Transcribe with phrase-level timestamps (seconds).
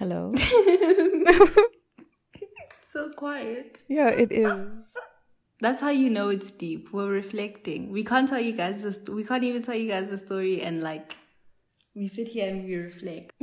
[0.00, 0.34] Hello.
[2.86, 3.82] so quiet.
[3.86, 4.48] Yeah, it is.
[5.60, 6.90] That's how you know it's deep.
[6.90, 7.92] We're reflecting.
[7.92, 8.98] We can't tell you guys this.
[9.10, 11.16] We can't even tell you guys the story, and like,
[11.94, 13.34] we sit here and we reflect.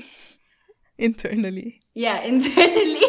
[0.98, 1.80] Internally.
[1.94, 3.06] Yeah, internally.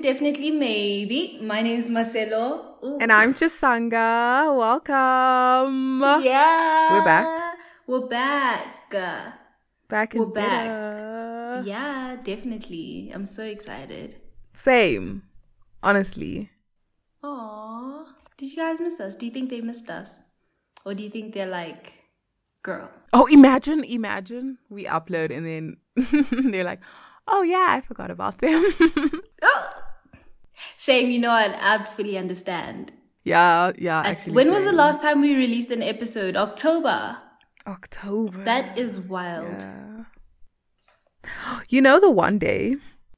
[0.00, 1.38] Definitely Maybe.
[1.42, 2.76] My name is Marcelo.
[2.82, 2.98] Ooh.
[3.00, 4.56] And I'm Chisanga.
[4.56, 6.00] Welcome.
[6.24, 7.58] yeah, We're back.
[7.86, 8.90] We're back.
[9.88, 10.66] Back in We're back.
[10.66, 11.62] better.
[11.66, 13.10] Yeah, definitely.
[13.14, 14.16] I'm so excited.
[14.54, 15.24] Same.
[15.82, 16.50] Honestly.
[17.22, 18.06] Aww.
[18.38, 19.14] Did you guys miss us?
[19.16, 20.20] Do you think they missed us?
[20.86, 21.92] Or do you think they're like,
[22.62, 22.90] girl?
[23.12, 25.76] Oh, imagine, imagine we upload and then
[26.52, 26.80] they're like,
[27.28, 28.64] oh yeah, I forgot about them.
[29.42, 29.70] Oh!
[30.76, 31.50] Shame, you know what?
[31.60, 32.92] I'd fully understand.
[33.24, 34.32] yeah, yeah, actually.
[34.32, 36.36] when was the last time we released an episode?
[36.36, 37.18] October.
[37.66, 38.44] October.
[38.44, 39.46] That is wild.
[39.60, 40.04] Yeah.
[41.68, 42.76] You know, the one day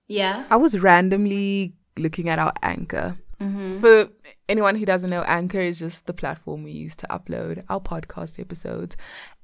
[0.09, 0.45] Yeah.
[0.51, 3.17] I was randomly looking at our anchor.
[3.41, 3.81] Mm-hmm.
[3.81, 4.09] For
[4.49, 8.39] anyone who doesn't know, Anchor is just the platform we use to upload our podcast
[8.39, 8.97] episodes.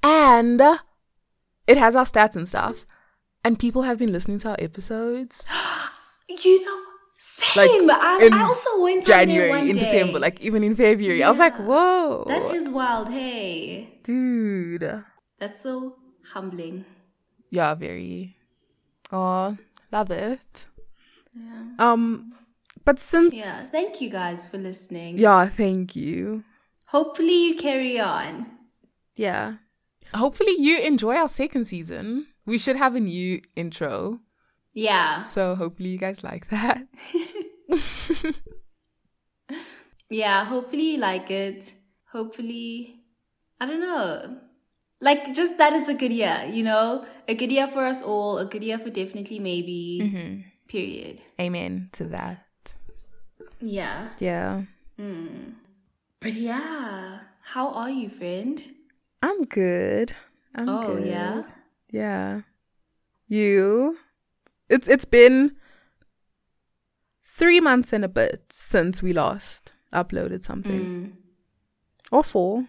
[0.02, 0.60] And
[1.66, 2.86] it has our stats and stuff.
[3.44, 5.44] And people have been listening to our episodes
[6.28, 6.82] You know,
[7.18, 7.90] same.
[7.90, 9.80] I, in I also went January, in day.
[9.80, 11.22] December, like even in February.
[11.22, 12.24] I was like, whoa.
[12.26, 13.08] That is wild.
[13.10, 15.04] Hey, Dude.
[15.38, 15.96] that's so
[16.32, 16.84] humbling.
[17.50, 18.36] Yeah, very.
[19.10, 19.56] Oh,
[19.90, 20.66] love it.
[21.34, 21.62] Yeah.
[21.78, 22.34] Um,
[22.84, 23.34] but since.
[23.34, 23.62] Yeah.
[23.62, 25.18] Thank you guys for listening.
[25.18, 26.44] Yeah, thank you.
[26.88, 28.46] Hopefully you carry on.
[29.16, 29.54] Yeah.
[30.14, 32.28] Hopefully you enjoy our second season.
[32.46, 34.20] We should have a new intro.
[34.78, 35.24] Yeah.
[35.24, 36.86] So hopefully you guys like that.
[40.10, 40.44] Yeah.
[40.44, 41.74] Hopefully you like it.
[42.12, 43.02] Hopefully,
[43.60, 44.38] I don't know.
[45.02, 48.38] Like just that is a good year, you know, a good year for us all,
[48.38, 50.00] a good year for definitely maybe.
[50.02, 50.40] Mm-hmm.
[50.66, 51.20] Period.
[51.38, 52.74] Amen to that.
[53.60, 54.08] Yeah.
[54.18, 54.62] Yeah.
[56.20, 58.60] But yeah, how are you, friend?
[59.22, 60.14] I'm good.
[60.54, 61.06] I'm oh good.
[61.06, 61.42] yeah.
[61.92, 62.40] Yeah.
[63.28, 63.98] You?
[64.68, 65.56] It's it's been
[67.22, 70.84] three months and a bit since we last uploaded something.
[70.84, 71.12] Mm,
[72.12, 72.66] Or four.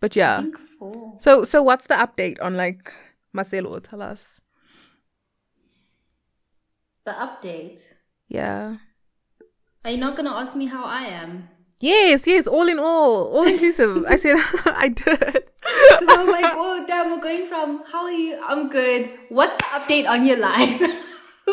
[0.00, 0.36] But I yeah.
[0.42, 1.14] think four.
[1.18, 2.92] So so what's the update on like
[3.32, 3.78] Marcelo?
[3.80, 4.40] Tell us.
[7.04, 7.84] The update.
[8.28, 8.76] Yeah.
[9.84, 11.48] Are you not gonna ask me how I am?
[11.80, 14.04] Yes, yes, all in all, all inclusive.
[14.06, 14.36] I said
[14.66, 15.18] I did.
[15.18, 18.38] Because I was like, oh damn, we're going from how are you?
[18.42, 19.10] I'm good.
[19.30, 21.06] What's the update on your life?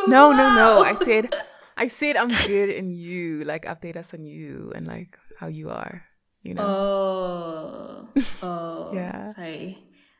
[0.07, 0.83] No, no, no.
[0.83, 1.33] I said
[1.75, 5.69] I said I'm good and you like update us on you and like how you
[5.69, 6.03] are.
[6.43, 6.63] You know.
[6.63, 8.09] Oh,
[8.43, 9.23] oh, Yeah.
[9.33, 9.77] Sorry,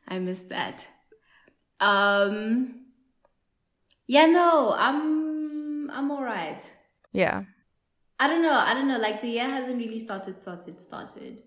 [0.08, 0.86] I missed that.
[1.80, 2.86] Um,
[4.06, 6.62] yeah, no, I'm, I'm alright.
[7.12, 7.44] yeah.
[8.20, 8.52] I don't know.
[8.52, 8.98] I don't know.
[8.98, 11.40] Like the year hasn't really started, started, started,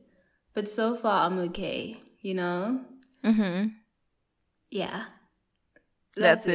[0.54, 1.98] but so far I'm okay.
[2.22, 2.86] You know.
[3.26, 3.74] Mhm.
[4.70, 5.04] Yeah.
[6.16, 6.48] That's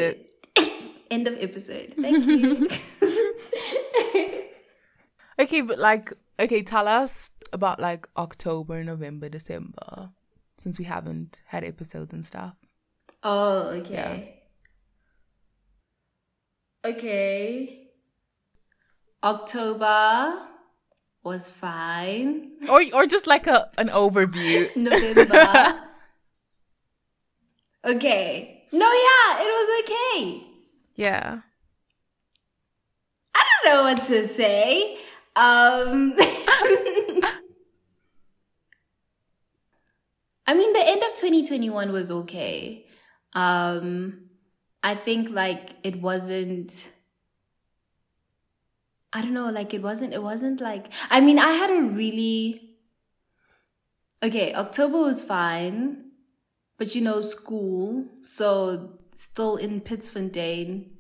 [1.10, 1.94] End of episode.
[2.00, 2.68] Thank you.
[5.38, 10.10] Okay, but like okay, tell us about like October, November, December
[10.58, 12.54] since we haven't had episodes and stuff.
[13.22, 14.40] oh, okay.
[16.84, 17.88] Okay.
[19.22, 20.40] October
[21.22, 22.52] was fine.
[22.70, 24.74] Or or just like a an overview.
[24.76, 25.80] November.
[27.84, 28.64] okay.
[28.72, 30.46] No, yeah, it was okay.
[30.96, 31.40] Yeah.
[33.34, 34.96] I don't know what to say.
[35.36, 36.14] Um
[40.46, 42.86] I mean the end of 2021 was okay.
[43.34, 44.22] Um
[44.82, 46.90] I think like it wasn't
[49.12, 52.62] I don't know, like it wasn't it wasn't like I mean I had a really
[54.22, 56.04] Okay, October was fine.
[56.78, 60.90] But you know, school, so still in Pittsfontein.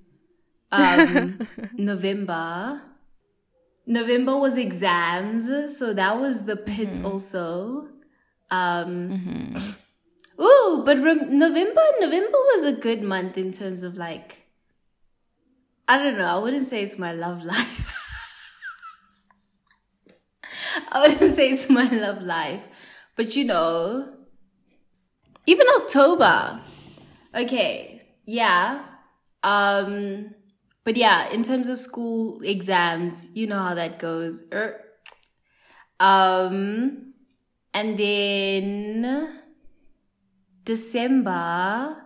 [0.72, 2.82] Um November.
[3.86, 7.88] November was exams, so that was the pits also.
[8.50, 9.54] Um
[10.40, 14.42] Ooh, but rem- November November was a good month in terms of like
[15.88, 17.92] I don't know, I wouldn't say it's my love life.
[20.92, 22.62] I wouldn't say it's my love life,
[23.14, 24.12] but you know,
[25.46, 26.60] even October.
[27.34, 27.95] Okay,
[28.26, 28.84] yeah.
[29.42, 30.34] Um,
[30.84, 34.42] but yeah, in terms of school exams, you know how that goes.
[34.52, 34.80] Er.
[35.98, 37.14] Um,
[37.72, 39.40] and then
[40.64, 42.02] December.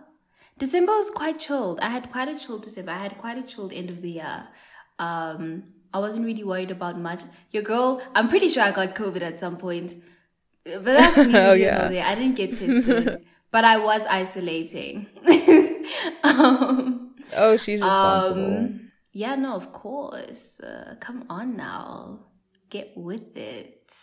[0.57, 1.79] December was quite chilled.
[1.79, 2.91] I had quite a chilled December.
[2.91, 4.47] I had quite a chilled end of the year.
[4.99, 5.63] Um,
[5.93, 7.23] I wasn't really worried about much.
[7.51, 9.95] Your girl, I'm pretty sure I got COVID at some point.
[10.63, 12.07] But that's neither oh, yeah.
[12.07, 15.07] I didn't get tested, but I was isolating.
[16.23, 18.57] um, oh, she's responsible.
[18.57, 20.59] Um, yeah, no, of course.
[20.59, 22.19] Uh, come on now,
[22.69, 23.93] get with it.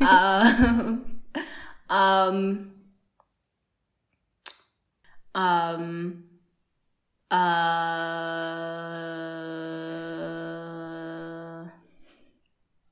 [0.00, 1.20] um,
[1.90, 2.72] um,
[5.34, 6.24] um,
[7.30, 7.38] uh,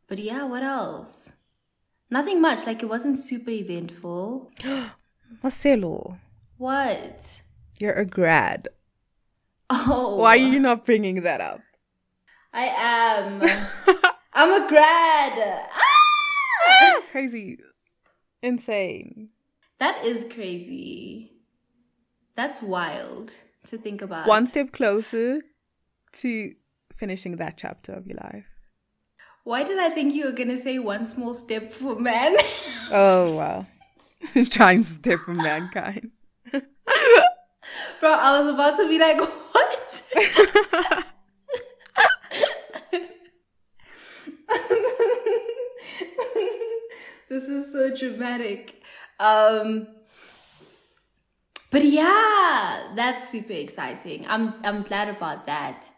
[0.07, 1.33] but yeah, what else?
[2.11, 2.67] Nothing much.
[2.67, 4.51] Like it wasn't super eventful.
[5.43, 6.19] Marcelo.
[6.57, 7.43] What?
[7.79, 8.69] You're a grad.
[9.69, 10.17] Oh.
[10.17, 11.61] Why are you not bringing that up?
[12.53, 13.43] I am.
[14.33, 15.69] I'm a grad.
[15.73, 17.01] Ah!
[17.11, 17.59] Crazy.
[18.43, 19.31] Insane.
[19.79, 21.33] That is crazy.
[22.35, 23.35] That's wild
[23.67, 24.27] to think about.
[24.27, 25.41] One step closer
[26.15, 26.53] to
[26.97, 28.47] finishing that chapter of your life.
[29.45, 32.37] Why did I think you were going to say one small step for man?
[32.91, 33.67] oh, wow.
[34.51, 36.11] Trying step for mankind.
[38.01, 39.21] Bro, I was about to be like,
[39.53, 40.03] what?
[47.29, 48.83] this is so dramatic.
[49.19, 49.89] Um,
[51.71, 54.27] but yeah, that's super exciting.
[54.29, 55.89] I'm I'm glad about that.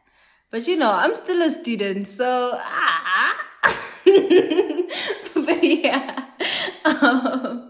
[0.50, 3.44] But you know, I'm still a student, so ah.
[5.34, 6.24] but yeah.
[6.84, 7.67] Um,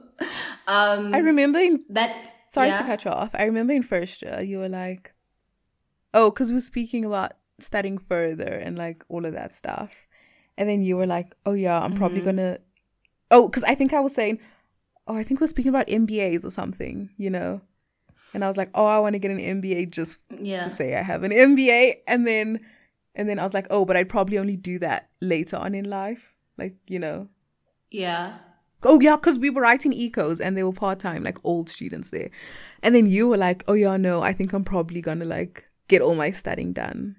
[0.68, 2.28] um, I remember in that.
[2.52, 2.76] Sorry yeah?
[2.76, 3.30] to cut you off.
[3.32, 5.14] I remember in first year you were like,
[6.12, 9.90] "Oh, because we are speaking about studying further and like all of that stuff,"
[10.58, 12.36] and then you were like, "Oh yeah, I'm probably mm-hmm.
[12.36, 12.58] gonna."
[13.30, 14.40] Oh, because I think I was saying,
[15.06, 17.62] "Oh, I think we we're speaking about MBAs or something," you know.
[18.34, 20.62] And I was like, oh, I want to get an MBA just yeah.
[20.62, 21.94] to say I have an MBA.
[22.06, 22.60] And then,
[23.14, 25.88] and then I was like, oh, but I'd probably only do that later on in
[25.88, 27.28] life, like you know.
[27.90, 28.36] Yeah.
[28.82, 32.10] Oh yeah, because we were writing ecos and they were part time, like old students
[32.10, 32.30] there.
[32.82, 36.00] And then you were like, oh yeah, no, I think I'm probably gonna like get
[36.02, 37.16] all my studying done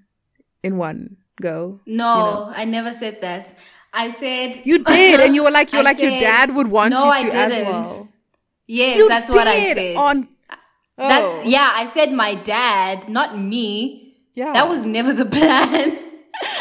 [0.62, 1.80] in one go.
[1.86, 2.52] No, you know?
[2.56, 3.52] I never said that.
[3.92, 6.92] I said you did, and you were like, you're like said, your dad would want
[6.92, 7.52] no, you to I didn't.
[7.52, 8.08] as well.
[8.66, 9.96] Yes, you that's what I said.
[9.96, 10.28] On
[11.00, 11.08] Oh.
[11.08, 11.72] That's yeah.
[11.74, 14.18] I said my dad, not me.
[14.34, 15.96] Yeah, that was never the plan.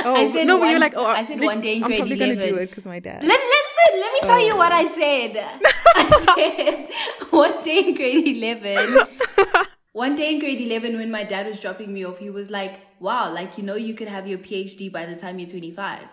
[0.05, 2.01] Oh, I said no, one, but you're like, oh, I said one day in grade
[2.01, 2.37] I'm probably 11.
[2.37, 3.23] gonna do it because my dad.
[3.23, 4.47] Let, listen, let me tell oh.
[4.47, 5.37] you what I said.
[5.95, 9.07] I said one day in grade eleven.
[9.93, 12.79] one day in grade eleven, when my dad was dropping me off, he was like,
[12.99, 16.03] "Wow, like you know, you could have your PhD by the time you're 25."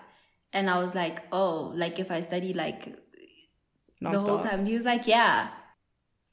[0.52, 2.86] And I was like, "Oh, like if I study like
[4.00, 4.12] Non-stop.
[4.12, 5.48] the whole time?" He was like, "Yeah."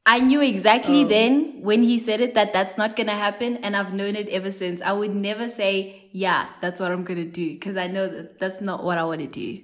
[0.06, 3.58] I knew exactly um, then when he said it that that's not going to happen.
[3.58, 4.82] And I've known it ever since.
[4.82, 7.58] I would never say, yeah, that's what I'm going to do.
[7.60, 9.64] Cause I know that that's not what I want to do.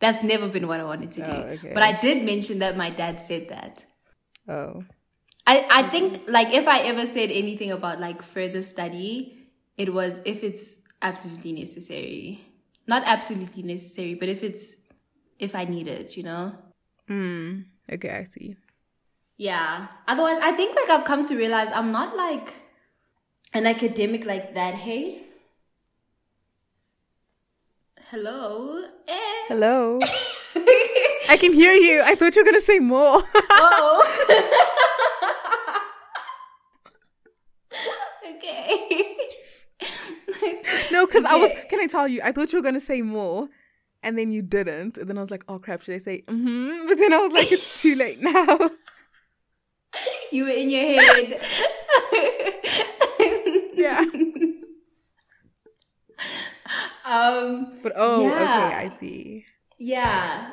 [0.00, 1.30] That's never been what I wanted to do.
[1.30, 1.72] Oh, okay.
[1.72, 3.84] But I did mention that my dad said that.
[4.48, 4.84] Oh.
[5.46, 10.20] I, I think like if I ever said anything about like further study, it was
[10.24, 12.40] if it's absolutely necessary.
[12.86, 14.74] Not absolutely necessary, but if it's
[15.38, 16.52] if I need it, you know?
[17.08, 17.60] Hmm.
[17.90, 18.56] Okay, I see.
[19.36, 19.88] Yeah.
[20.06, 22.54] Otherwise, I think like I've come to realize I'm not like
[23.52, 24.74] an academic like that.
[24.74, 25.22] Hey.
[28.10, 28.84] Hello.
[29.08, 29.44] Eh.
[29.48, 29.98] Hello.
[31.28, 32.02] I can hear you.
[32.04, 33.22] I thought you were gonna say more.
[33.34, 34.00] oh.
[38.36, 39.16] okay.
[40.92, 41.34] no, because okay.
[41.34, 41.50] I was.
[41.68, 42.20] Can I tell you?
[42.22, 43.48] I thought you were gonna say more,
[44.02, 44.98] and then you didn't.
[44.98, 45.82] And then I was like, "Oh crap!
[45.82, 46.86] Should I say?" Mm-hmm.
[46.86, 48.70] But then I was like, "It's too late now."
[50.34, 51.38] you were in your head.
[53.74, 54.02] yeah.
[57.06, 58.42] Um But oh, yeah.
[58.42, 59.46] okay, I see.
[59.78, 60.50] Yeah.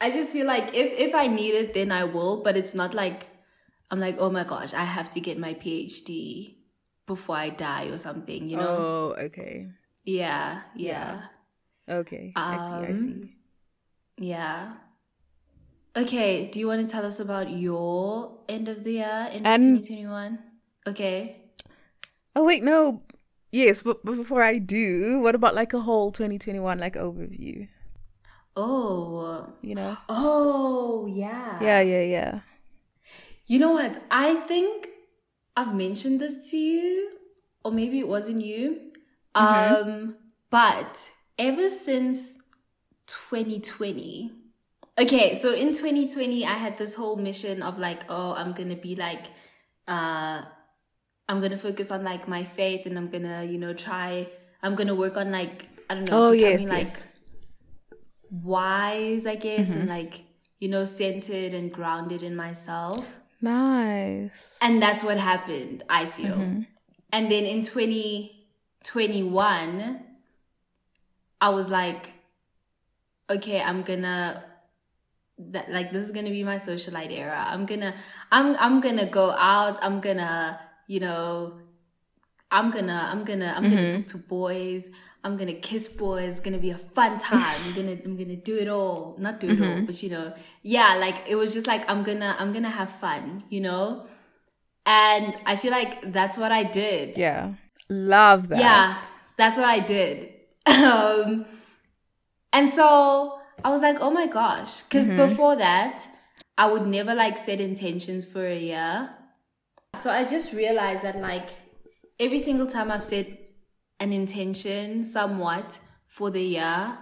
[0.00, 2.94] I just feel like if if I need it then I will, but it's not
[2.94, 3.28] like
[3.90, 6.54] I'm like, "Oh my gosh, I have to get my PhD
[7.10, 8.70] before I die or something," you know?
[8.70, 9.66] Oh, okay.
[10.06, 11.26] Yeah, yeah.
[11.88, 11.98] yeah.
[12.06, 12.32] Okay.
[12.38, 13.18] Um, I see, I see.
[13.18, 13.30] Um,
[14.16, 14.74] yeah.
[15.96, 20.38] Okay, do you want to tell us about your end of the year in 2021?
[20.86, 21.36] Okay.
[22.36, 23.02] Oh wait, no.
[23.50, 27.68] Yes, but, but before I do, what about like a whole 2021 like overview?
[28.56, 29.52] Oh.
[29.62, 29.96] You know?
[30.08, 31.58] Oh, yeah.
[31.60, 32.40] Yeah, yeah, yeah.
[33.46, 34.00] You know what?
[34.10, 34.88] I think
[35.56, 37.10] I've mentioned this to you,
[37.64, 38.92] or maybe it wasn't you.
[39.34, 39.90] Mm-hmm.
[39.90, 40.16] Um,
[40.50, 42.38] but ever since
[43.06, 44.39] 2020,
[45.00, 48.94] okay, so in 2020, I had this whole mission of like, oh, I'm gonna be
[48.96, 49.26] like,
[49.88, 50.42] uh,
[51.28, 54.28] I'm gonna focus on like my faith, and I'm gonna, you know, try.
[54.62, 57.02] I'm gonna work on like, I don't know, Oh, becoming yes, like yes.
[58.30, 59.80] wise, I guess, Mm-hmm.
[59.80, 60.20] and like,
[60.58, 63.20] you know, centered and grounded in myself.
[63.40, 64.58] Nice.
[64.60, 66.36] And that's what happened, I feel.
[66.36, 66.62] Mm-hmm.
[67.12, 70.00] And then in 2021,
[71.40, 72.12] I was like,
[73.30, 74.44] okay, I'm gonna
[75.50, 77.44] that like this is gonna be my socialite era.
[77.46, 77.94] I'm gonna
[78.30, 81.54] I'm I'm gonna go out, I'm gonna, you know,
[82.50, 84.90] I'm gonna I'm gonna I'm gonna talk to boys.
[85.22, 86.24] I'm gonna kiss boys.
[86.30, 87.56] It's gonna be a fun time.
[87.66, 89.16] I'm gonna I'm gonna do it all.
[89.18, 90.32] Not do it all, but you know,
[90.62, 90.96] yeah.
[90.96, 93.44] Like it was just like I'm gonna I'm gonna have fun.
[93.50, 94.06] You know,
[94.86, 97.16] and I feel like that's what I did.
[97.18, 97.54] Yeah.
[97.88, 98.60] Love that.
[98.60, 98.96] Yeah,
[99.36, 100.32] that's what I did.
[100.66, 101.44] um,
[102.52, 104.82] and so I was like, oh my gosh.
[104.82, 106.06] Because before that,
[106.56, 109.10] I would never like set intentions for a year.
[109.94, 111.50] So I just realized that like
[112.18, 113.26] every single time I've set
[113.98, 116.98] an intention somewhat for the year,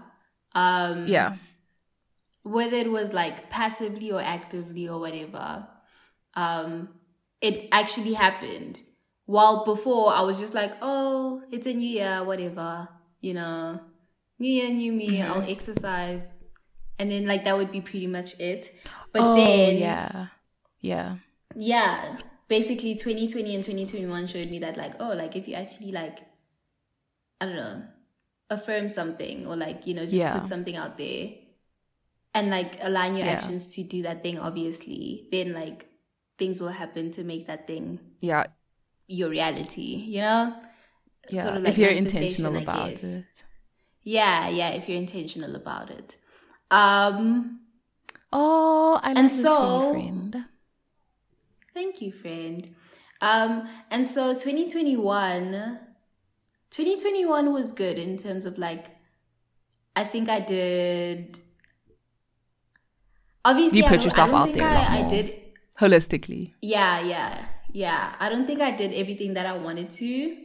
[0.55, 1.37] um, Yeah.
[2.43, 5.67] whether it was like passively or actively or whatever,
[6.35, 6.89] um,
[7.41, 8.81] it actually happened.
[9.27, 12.89] While before I was just like, oh, it's a new year, whatever,
[13.21, 13.81] you know,
[14.39, 15.33] new year, new me, Mm-hmm.
[15.33, 16.45] I'll exercise.
[16.99, 18.73] And then like that would be pretty much it.
[19.13, 20.27] But oh, then, yeah.
[20.81, 21.17] Yeah.
[21.57, 22.17] yeah,
[22.49, 26.21] basically 2020 and 2021 showed me that like, oh, like if you actually like,
[27.41, 27.83] I don't know,
[28.51, 30.39] affirm something or like, you know, just Yeah.
[30.39, 31.31] put something out there
[32.35, 33.33] and like align your Yeah.
[33.33, 35.87] actions to do that thing, obviously, then like
[36.39, 38.47] things will happen to make that thing Yeah.
[39.09, 40.55] your reality, you know?
[41.31, 41.43] Yeah.
[41.45, 43.25] Sort of like if you're intentional about it.
[44.03, 46.17] Yeah, yeah, if you're intentional about it.
[46.71, 47.61] Um,
[48.33, 50.45] Oh, I love And so- friend.
[51.73, 52.75] Thank you, friend.
[53.23, 55.79] Um, and so 2021,
[56.71, 58.91] 2021 was good in terms of like,
[59.97, 61.39] I think I did.
[63.45, 65.41] Obviously, You put yourself I out there a lot I, I did.
[65.81, 66.53] Holistically.
[66.61, 68.15] Yeah, yeah, yeah.
[68.21, 70.37] I don't think I did everything that I wanted to.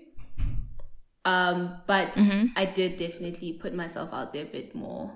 [1.26, 2.48] Um, but Mm-hmm.
[2.56, 5.12] I did definitely put myself out there a bit more.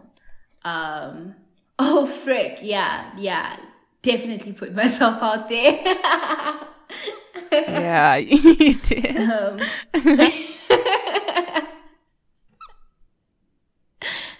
[0.63, 1.35] Um,
[1.79, 3.57] oh frick, yeah, yeah,
[4.01, 5.83] definitely put myself out there.
[7.51, 9.17] yeah, you did.
[9.17, 9.59] um,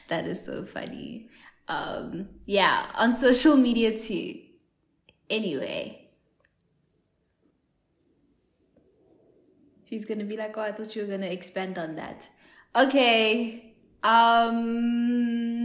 [0.08, 1.30] that is so funny.
[1.68, 4.40] Um, yeah, on social media too.
[5.30, 6.04] Anyway.
[9.90, 12.28] She's gonna be like, oh, I thought you were gonna expand on that.
[12.76, 13.74] Okay.
[14.04, 15.57] Um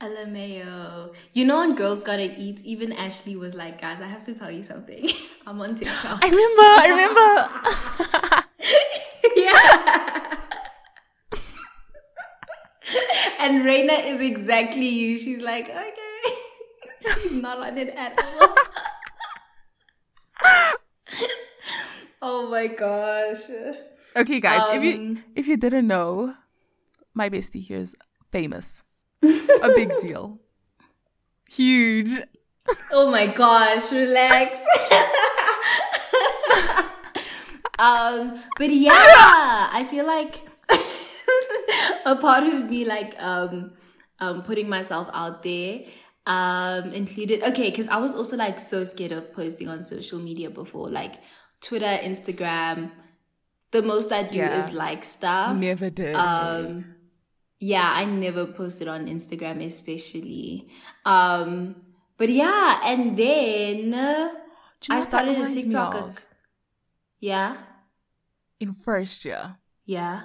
[0.00, 1.14] LMAO.
[1.32, 4.50] You know on Girls Gotta Eat, even Ashley was like, guys, I have to tell
[4.50, 5.08] you something.
[5.46, 6.22] I'm on TikTok.
[6.22, 8.44] I remember, I remember.
[9.36, 10.36] yeah.
[13.40, 15.18] and Rayna is exactly you.
[15.18, 15.92] She's like, okay.
[17.22, 18.54] She's not on it at all.
[22.20, 23.48] oh my gosh.
[24.16, 26.34] Okay, guys, if you Um, if you didn't know,
[27.14, 27.94] my bestie here is
[28.32, 28.82] famous.
[29.22, 30.38] A big deal.
[31.50, 32.10] Huge.
[32.92, 34.64] Oh my gosh, relax.
[37.78, 38.92] um, but yeah,
[39.72, 40.42] I feel like
[42.04, 43.72] a part of me like um
[44.20, 45.80] um putting myself out there
[46.26, 50.50] um included okay because I was also like so scared of posting on social media
[50.50, 51.14] before like
[51.60, 52.90] Twitter, Instagram.
[53.72, 54.58] The most I do Yeah.
[54.66, 55.56] is like stuff.
[55.56, 56.14] Never did.
[56.14, 56.95] Um,
[57.58, 60.68] yeah, I never posted on Instagram, especially.
[61.04, 61.76] Um,
[62.16, 64.30] but yeah, and then uh,
[64.82, 65.94] you know I started a TikTok.
[65.94, 66.24] ac-
[67.20, 67.56] Yeah,
[68.60, 69.56] in first year.
[69.84, 70.22] yeah.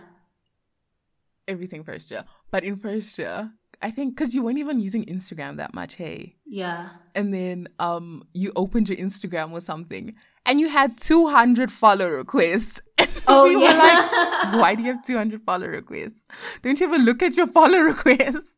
[1.47, 2.23] Everything first year.
[2.51, 6.35] But in first year, I think because you weren't even using Instagram that much, hey.
[6.45, 6.89] Yeah.
[7.15, 10.13] And then um you opened your Instagram or something
[10.45, 12.79] and you had 200 follow requests.
[13.31, 16.25] Oh, we were like, why do you have 200 follow requests?
[16.61, 18.53] Don't you ever look at your follow requests?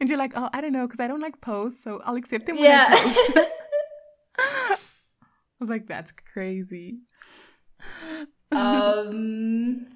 [0.00, 2.46] and you're like, oh, I don't know, because I don't like posts, so I'll accept
[2.46, 2.86] them when Yeah.
[2.88, 3.48] I post.
[4.38, 4.76] I
[5.60, 7.00] was like, that's crazy.
[8.52, 9.86] um,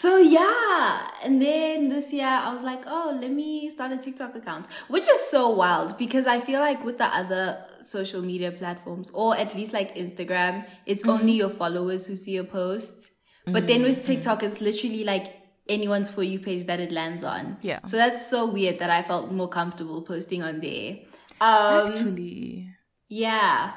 [0.00, 4.34] So yeah, and then this year I was like, oh, let me start a TikTok
[4.34, 9.10] account, which is so wild because I feel like with the other social media platforms,
[9.10, 11.10] or at least like Instagram, it's mm-hmm.
[11.10, 13.10] only your followers who see your posts.
[13.42, 13.52] Mm-hmm.
[13.52, 14.14] But then with mm-hmm.
[14.14, 15.36] TikTok, it's literally like
[15.68, 17.58] anyone's for you page that it lands on.
[17.60, 17.80] Yeah.
[17.84, 21.00] So that's so weird that I felt more comfortable posting on there.
[21.42, 22.70] Um, Actually.
[23.10, 23.74] Yeah.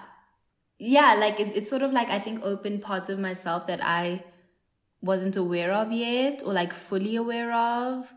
[0.80, 4.24] Yeah, like it, it's sort of like I think open parts of myself that I
[5.04, 8.14] wasn't aware of yet or like fully aware of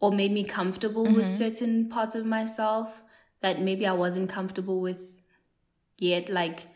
[0.00, 1.16] or made me comfortable mm-hmm.
[1.16, 3.02] with certain parts of myself
[3.42, 5.16] that maybe I wasn't comfortable with
[5.98, 6.66] yet like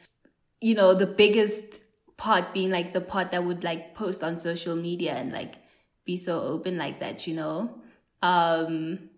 [0.60, 1.82] you know the biggest
[2.18, 5.54] part being like the part that would like post on social media and like
[6.04, 7.80] be so open like that you know?
[8.22, 9.08] Um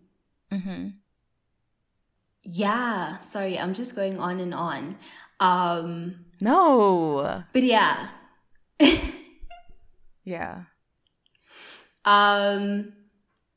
[0.52, 0.94] mhm
[2.48, 3.20] yeah.
[3.22, 4.96] Sorry i'm just going on and on.
[5.40, 7.42] Um no.
[7.52, 8.10] but yeah
[10.26, 10.64] Yeah.
[12.04, 12.92] Um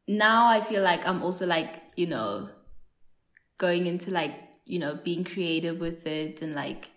[0.08, 2.50] now I feel like I'm also like, you know,
[3.58, 4.34] going into like,
[4.66, 6.90] you know, being creative with it and like,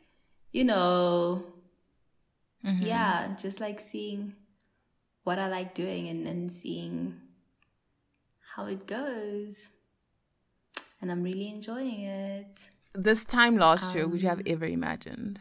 [0.52, 1.44] you know,
[2.64, 2.86] mm-hmm.
[2.86, 4.34] yeah, just like seeing
[5.24, 7.20] what I like doing and, and seeing
[8.54, 9.68] how it goes.
[11.00, 12.68] And I'm really enjoying it.
[12.94, 15.40] This time last um, year, would you have um, ever imagined?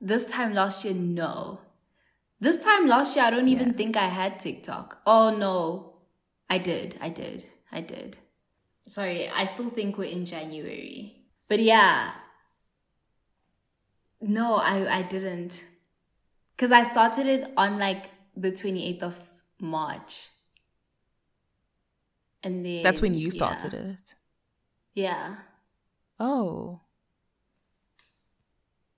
[0.00, 1.60] This time last year, no.
[2.42, 3.74] This time last year, I don't even yeah.
[3.74, 5.00] think I had TikTok.
[5.06, 5.92] Oh no,
[6.50, 6.96] I did.
[7.00, 7.46] I did.
[7.70, 8.16] I did.
[8.84, 11.22] Sorry, I still think we're in January.
[11.46, 12.10] But yeah.
[14.20, 15.62] No, I, I didn't.
[16.56, 19.30] Because I started it on like the 28th of
[19.60, 20.28] March.
[22.42, 22.82] And then.
[22.82, 23.78] That's when you started yeah.
[23.78, 24.14] it.
[24.94, 25.34] Yeah.
[26.18, 26.80] Oh.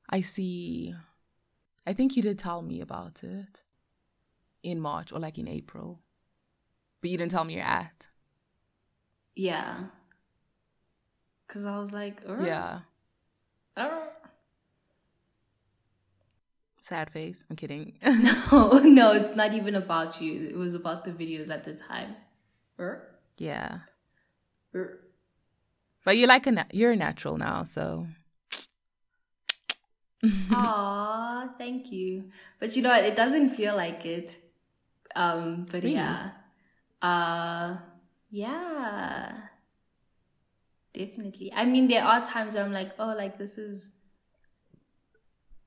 [0.09, 0.95] I see.
[1.87, 3.63] I think you did tell me about it
[4.63, 6.01] in March or like in April,
[7.01, 8.07] but you didn't tell me you're at.
[9.37, 9.85] Yeah.
[11.49, 12.81] Cause I was like, yeah.
[16.81, 17.45] Sad face.
[17.49, 17.99] I'm kidding.
[18.05, 20.49] no, no, it's not even about you.
[20.49, 22.17] It was about the videos at the time.
[22.79, 23.09] Er?
[23.39, 23.79] Yeah.
[24.75, 25.01] Er.
[26.05, 28.07] But you're like a na- you're a natural now, so
[30.51, 32.31] Aw, thank you.
[32.59, 33.05] But you know what?
[33.05, 34.37] It doesn't feel like it.
[35.15, 35.95] Um, but really?
[35.95, 36.31] yeah.
[37.03, 37.77] Uh,
[38.31, 39.37] yeah.
[40.93, 41.53] Definitely.
[41.53, 43.91] I mean, there are times where I'm like, oh, like this is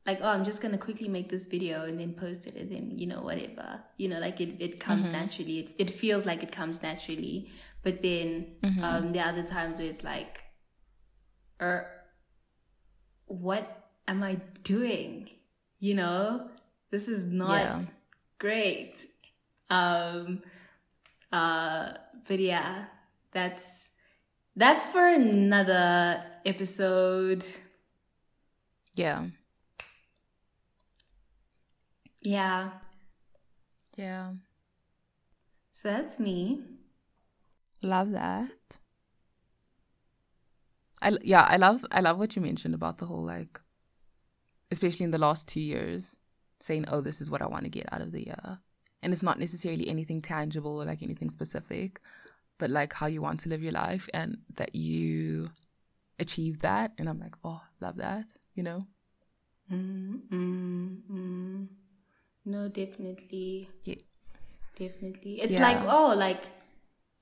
[0.05, 2.97] like, oh, I'm just gonna quickly make this video and then post it and then,
[2.97, 3.81] you know, whatever.
[3.97, 5.17] You know, like it, it comes mm-hmm.
[5.17, 5.59] naturally.
[5.59, 7.51] It, it feels like it comes naturally.
[7.83, 8.83] But then mm-hmm.
[8.83, 10.43] um there are other times where it's like,
[11.59, 11.89] or
[13.25, 15.29] what am I doing?
[15.79, 16.49] You know,
[16.89, 17.79] this is not yeah.
[18.39, 19.05] great.
[19.69, 20.41] Um,
[21.31, 21.93] uh,
[22.27, 22.85] but yeah,
[23.31, 23.89] that's
[24.55, 27.45] that's for another episode.
[28.95, 29.27] Yeah.
[32.23, 32.71] Yeah.
[33.95, 34.31] Yeah.
[35.73, 36.63] So that's me.
[37.83, 38.49] Love that.
[41.01, 43.61] I yeah, I love I love what you mentioned about the whole like
[44.71, 46.15] especially in the last two years,
[46.59, 48.59] saying, oh, this is what I want to get out of the year.
[49.01, 52.01] And it's not necessarily anything tangible or like anything specific,
[52.57, 55.49] but like how you want to live your life and that you
[56.19, 56.91] achieve that.
[56.97, 58.25] And I'm like, oh, love that,
[58.55, 58.81] you know?
[59.71, 61.67] Mm, mm, mm.
[62.45, 63.69] No, definitely.
[63.83, 63.95] Yeah.
[64.75, 65.41] Definitely.
[65.41, 65.61] It's yeah.
[65.61, 66.43] like, oh, like,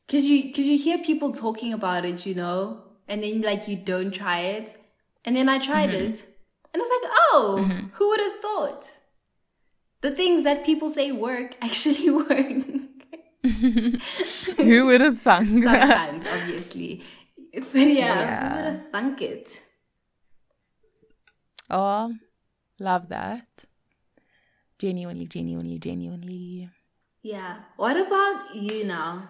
[0.08, 3.76] cause you, cause you hear people talking about it, you know, and then like you
[3.76, 4.78] don't try it.
[5.26, 6.12] And then I tried mm-hmm.
[6.12, 6.24] it
[6.76, 7.88] and it's like, oh, mm-hmm.
[7.94, 8.92] who would have thought?
[10.02, 12.28] The things that people say work actually work.
[14.58, 15.64] who would have thunk?
[15.64, 17.02] Sometimes, obviously.
[17.54, 19.62] But yeah, yeah, who would have thunk it?
[21.70, 22.14] Oh,
[22.82, 23.48] love that.
[24.78, 26.70] Genuinely, genuinely, genuinely.
[27.22, 27.60] Yeah.
[27.78, 29.30] What about you now?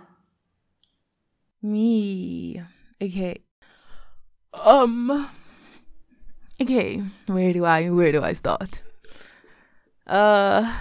[1.61, 2.59] Me.
[2.99, 3.37] Okay.
[4.65, 5.29] Um
[6.61, 8.81] Okay, where do I where do I start?
[10.07, 10.79] Uh,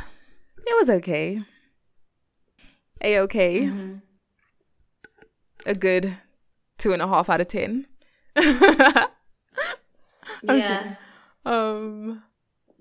[0.58, 1.42] it was okay.
[3.02, 3.62] A okay.
[3.62, 3.96] Mm-hmm.
[5.66, 6.16] A good
[6.78, 7.87] two and a half out of ten.
[8.37, 9.08] okay.
[10.44, 10.94] Yeah.
[11.44, 12.22] Um,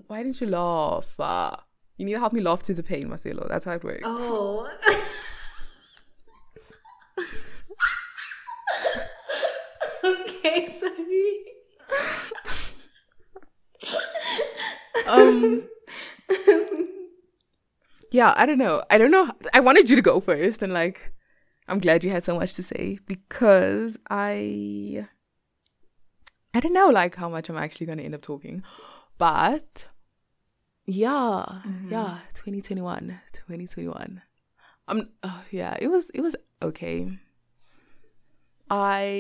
[0.08, 1.20] why didn't you laugh?
[1.20, 1.56] Uh,
[1.98, 3.48] you need to help me laugh through the pain, Marcelo.
[3.50, 4.02] That's how it works.
[4.04, 4.70] Oh.
[10.06, 11.40] okay, sorry
[15.08, 15.64] um
[18.12, 18.84] yeah, I don't know.
[18.90, 19.32] I don't know.
[19.54, 21.12] I wanted you to go first, and like,
[21.68, 25.08] I'm glad you had so much to say because I,
[26.54, 28.64] I don't know, like how much I'm actually going to end up talking,
[29.18, 29.88] but
[30.86, 31.92] yeah, mm-hmm.
[31.92, 34.22] yeah, 2021, 2021.
[34.88, 37.18] Um, uh, yeah, it was it was okay.
[38.70, 39.16] I,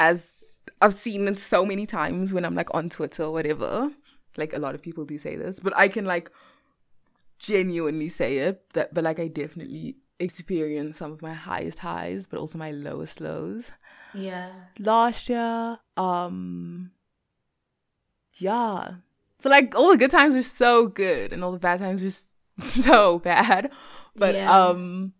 [0.00, 0.34] as
[0.80, 3.90] I've seen it so many times when I'm like on Twitter or whatever.
[4.36, 6.30] Like a lot of people do say this, but I can like
[7.38, 12.38] genuinely say it that but like I definitely experienced some of my highest highs but
[12.38, 13.72] also my lowest lows.
[14.14, 14.50] Yeah.
[14.78, 16.90] Last year, um
[18.36, 18.94] yeah.
[19.40, 22.62] So like all the good times were so good and all the bad times were
[22.64, 23.70] so bad.
[24.16, 24.66] But yeah.
[24.66, 25.14] um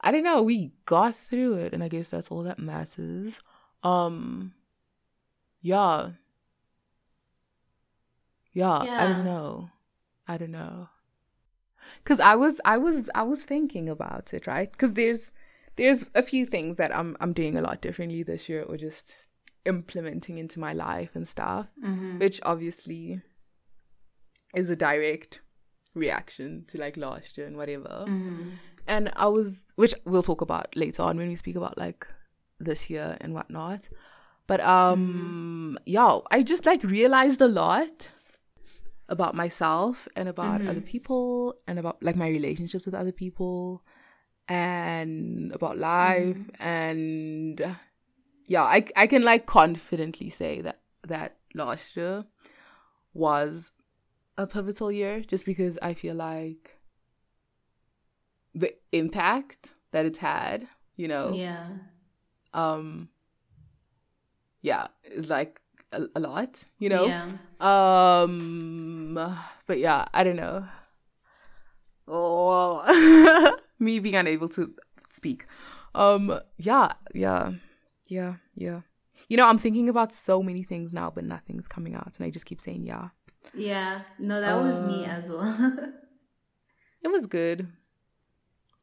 [0.00, 3.40] I don't know, we got through it and I guess that's all that matters.
[3.82, 4.52] Um
[5.60, 6.10] yeah.
[8.52, 9.04] Yeah, yeah.
[9.04, 9.70] I don't know.
[10.26, 10.88] I don't know.
[12.04, 14.76] Cuz I was I was I was thinking about it, right?
[14.76, 15.30] Cuz there's
[15.76, 19.12] there's a few things that I'm I'm doing a lot differently this year or just
[19.64, 22.18] implementing into my life and stuff, mm-hmm.
[22.18, 23.20] which obviously
[24.54, 25.40] is a direct
[25.94, 28.04] reaction to like last year and whatever.
[28.08, 28.50] Mm-hmm.
[28.86, 32.06] And I was, which we'll talk about later on when we speak about like
[32.58, 33.88] this year and whatnot.
[34.48, 35.82] But um mm-hmm.
[35.86, 38.08] yeah, I just like realized a lot
[39.08, 40.70] about myself and about mm-hmm.
[40.70, 43.82] other people and about like my relationships with other people
[44.48, 46.62] and about life mm-hmm.
[46.62, 47.76] and
[48.48, 52.24] yeah, I I can like confidently say that that last year
[53.12, 53.70] was
[54.38, 56.78] a pivotal year just because I feel like
[58.54, 61.32] the impact that it's had, you know.
[61.34, 61.68] Yeah.
[62.54, 63.10] Um
[64.62, 65.60] yeah, is like
[65.92, 67.06] a, a lot, you know?
[67.06, 67.28] Yeah.
[67.60, 69.14] Um,
[69.66, 70.64] but yeah, I don't know.
[72.06, 74.74] Oh, me being unable to
[75.10, 75.46] speak.
[75.94, 77.52] Um, yeah, yeah,
[78.08, 78.80] yeah, yeah.
[79.28, 82.30] You know, I'm thinking about so many things now, but nothing's coming out, and I
[82.30, 83.08] just keep saying yeah.
[83.54, 85.92] Yeah, no, that uh, was me uh, as well.
[87.02, 87.68] it was good.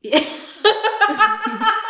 [0.02, 0.22] Yeah.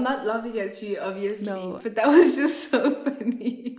[0.00, 1.78] I'm not laughing at you, obviously, no.
[1.82, 3.76] but that was just so funny.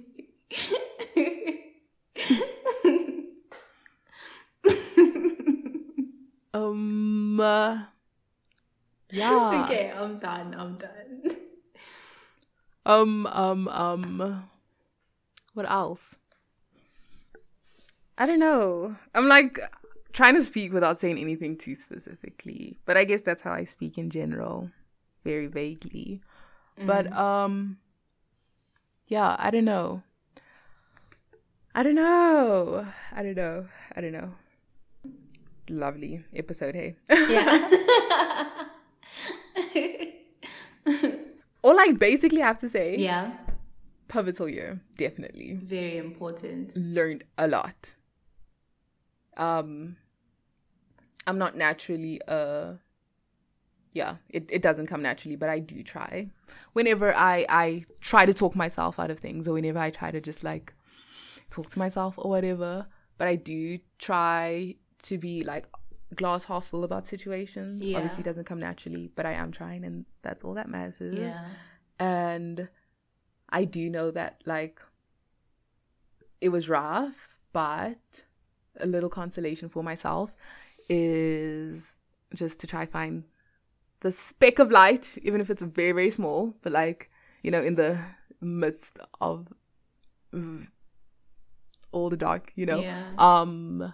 [6.54, 7.40] um.
[7.40, 7.86] Uh,
[9.10, 9.64] yeah.
[9.64, 10.54] Okay, I'm done.
[10.56, 11.38] I'm done.
[12.86, 13.26] Um.
[13.26, 13.68] Um.
[13.68, 14.44] Um.
[15.56, 16.18] What else?
[18.20, 18.96] I don't know.
[19.16, 19.60] I'm like
[20.14, 23.98] trying to speak without saying anything too specifically, but I guess that's how I speak
[23.98, 24.70] in general
[25.24, 26.22] very vaguely.
[26.80, 26.88] Mm.
[26.88, 27.78] But um
[29.08, 30.04] yeah, I don't know.
[31.76, 32.86] I don't know.
[33.14, 33.68] I don't know.
[33.96, 34.32] I don't know.
[35.70, 36.96] Lovely episode, hey.
[37.10, 37.70] Yeah.
[41.64, 42.98] All I basically have to say.
[42.98, 43.32] Yeah.
[44.08, 45.54] Pivotal year, definitely.
[45.54, 46.76] Very important.
[46.76, 47.94] Learned a lot.
[49.38, 49.98] Um
[51.28, 52.78] I'm not naturally a
[53.94, 56.30] yeah, it, it doesn't come naturally, but I do try.
[56.74, 60.22] Whenever I, I try to talk myself out of things or whenever I try to
[60.22, 60.74] just like
[61.50, 65.68] talk to myself or whatever, but I do try to be like
[66.16, 67.82] glass half full about situations.
[67.82, 67.98] Yeah.
[67.98, 71.00] Obviously, doesn't come naturally, but I am trying, and that's all that matters.
[71.02, 71.40] Yeah.
[72.00, 72.68] And
[73.50, 74.82] I do know that like
[76.40, 78.24] it was rough, but
[78.80, 80.36] a little consolation for myself
[80.90, 81.98] is
[82.34, 83.24] just to try find
[84.02, 87.10] the speck of light, even if it's very, very small, but like,
[87.44, 87.98] you know, in the
[88.42, 89.48] midst of
[91.92, 92.82] all the dark, you know?
[92.82, 93.12] Yeah.
[93.18, 93.94] Um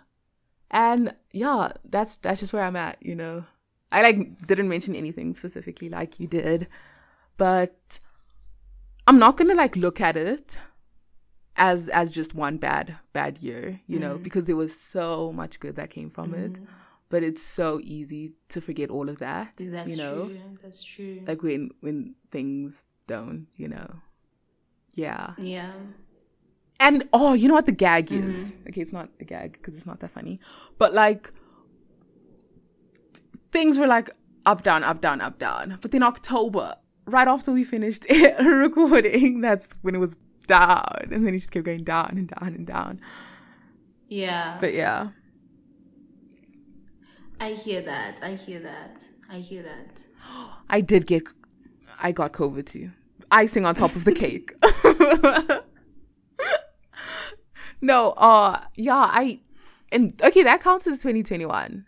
[0.72, 3.46] and yeah, that's that's just where I'm at, you know.
[3.92, 6.68] I like didn't mention anything specifically like you did,
[7.38, 8.00] but
[9.08, 10.58] I'm not gonna like look at it
[11.56, 14.24] as as just one bad bad year, you know, Mm-hmm.
[14.24, 16.60] because there was so much good that came from it.
[17.10, 19.54] But it's so easy to forget all of that.
[19.58, 20.26] That's you know?
[20.26, 20.40] true.
[20.62, 21.22] That's true.
[21.26, 23.88] Like when when things don't, you know.
[24.96, 25.34] Yeah.
[25.38, 25.72] yeah.
[26.80, 28.36] And oh, you know what the gag Mm-hmm.
[28.36, 28.52] is?
[28.68, 30.40] Okay, it's not a gag because it's not that funny.
[30.78, 31.32] But like
[33.52, 34.10] things were like
[34.46, 35.78] up down, up down, up down.
[35.82, 38.06] But then October, right after we finished
[38.40, 40.18] recording, that's when it was
[40.48, 43.00] down, and then it just kept going down and down and down.
[44.08, 44.58] Yeah.
[44.60, 45.10] But yeah,
[47.40, 48.20] I hear that.
[48.24, 49.04] I hear that.
[49.30, 50.04] I hear that.
[50.70, 51.24] I did get,
[52.02, 52.90] I got COVID too.
[53.32, 54.54] Icing on top of the cake.
[57.82, 59.40] no, uh, yeah, I,
[59.92, 61.86] and okay, that counts as 2021.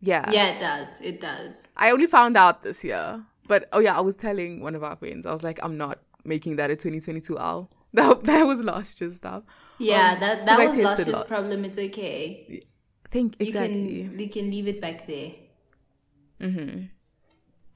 [0.00, 0.28] Yeah.
[0.30, 1.00] Yeah, it does.
[1.00, 1.68] It does.
[1.76, 3.22] I only found out this year.
[3.46, 5.98] But oh yeah, I was telling one of our friends, I was like, I'm not
[6.24, 7.70] making that a 2022 Al.
[7.94, 9.42] That that was last year's stuff.
[9.78, 11.28] Yeah, Um, that that was last year's lot.
[11.28, 11.64] problem.
[11.66, 12.62] It's okay.
[13.12, 14.08] Think You exactly.
[14.08, 15.32] can you can leave it back there.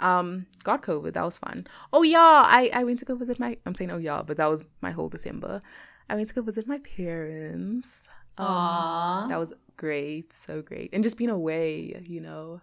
[0.00, 1.12] Um, got COVID.
[1.14, 1.66] That was fun.
[1.92, 3.56] Oh yeah, I I went to go visit my.
[3.64, 5.62] I'm saying oh yeah, but that was my whole December.
[6.08, 8.08] I went to go visit my parents.
[8.38, 9.28] Um, Aww.
[9.30, 12.60] that was great, so great, and just being away, you know.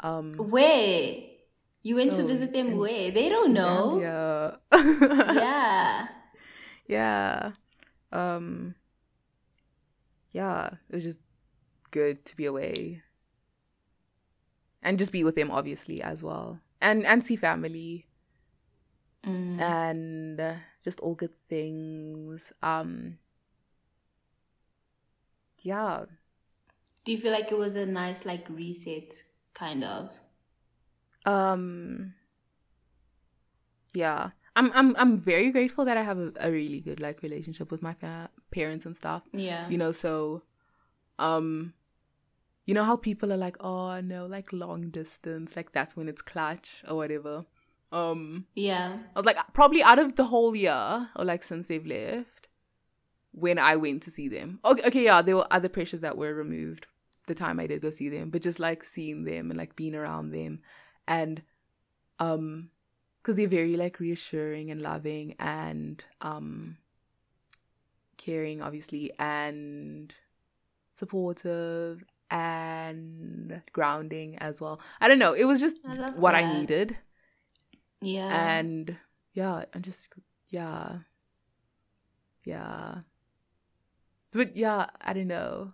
[0.00, 1.14] Um, Where?
[1.82, 3.10] You went to Oh, visit them where?
[3.10, 3.98] They don't know.
[4.02, 4.58] yeah.
[5.34, 6.06] Yeah.
[6.88, 7.52] yeah
[8.12, 8.74] um
[10.32, 11.18] yeah it was just
[11.90, 13.02] good to be away
[14.82, 18.04] and just be with them obviously as well and and see family
[19.26, 19.60] Mm.
[19.60, 23.18] and just all good things um
[25.62, 26.04] yeah
[27.04, 29.22] Do you feel like it was a nice like reset
[29.54, 30.12] kind of?
[31.26, 32.14] um
[33.92, 37.70] yeah i'm i'm i'm very grateful that i have a, a really good like relationship
[37.72, 39.68] with my pa- parents and stuff Yeah.
[39.68, 40.42] you know so
[41.18, 41.72] um
[42.66, 46.22] you know how people are like oh no like long distance like that's when it's
[46.22, 47.44] clutch or whatever
[47.92, 48.98] um yeah.
[49.16, 52.48] i was like probably out of the whole year or like since they've left
[53.32, 56.34] when i went to see them okay, okay yeah there were other pressures that were
[56.34, 56.86] removed
[57.26, 59.94] the time i did go see them but just like seeing them and like being
[59.94, 60.60] around them
[61.06, 61.42] and
[62.18, 62.68] um
[63.22, 66.76] because they're very like reassuring and loving and um
[68.18, 70.14] caring obviously and
[70.98, 74.80] supportive and grounding as well.
[75.00, 75.32] I don't know.
[75.32, 76.96] It was just I what i needed.
[78.00, 78.58] Yeah.
[78.58, 78.96] and
[79.34, 80.08] yeah i'm just
[80.50, 80.98] yeah.
[82.44, 82.96] Yeah.
[84.32, 85.72] But yeah i don't know.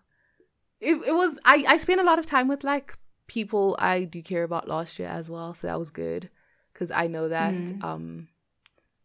[0.81, 4.21] It, it was i i spent a lot of time with like people i do
[4.23, 6.31] care about last year as well so that was good.
[6.73, 7.85] Because i know that Mm.
[7.85, 8.29] um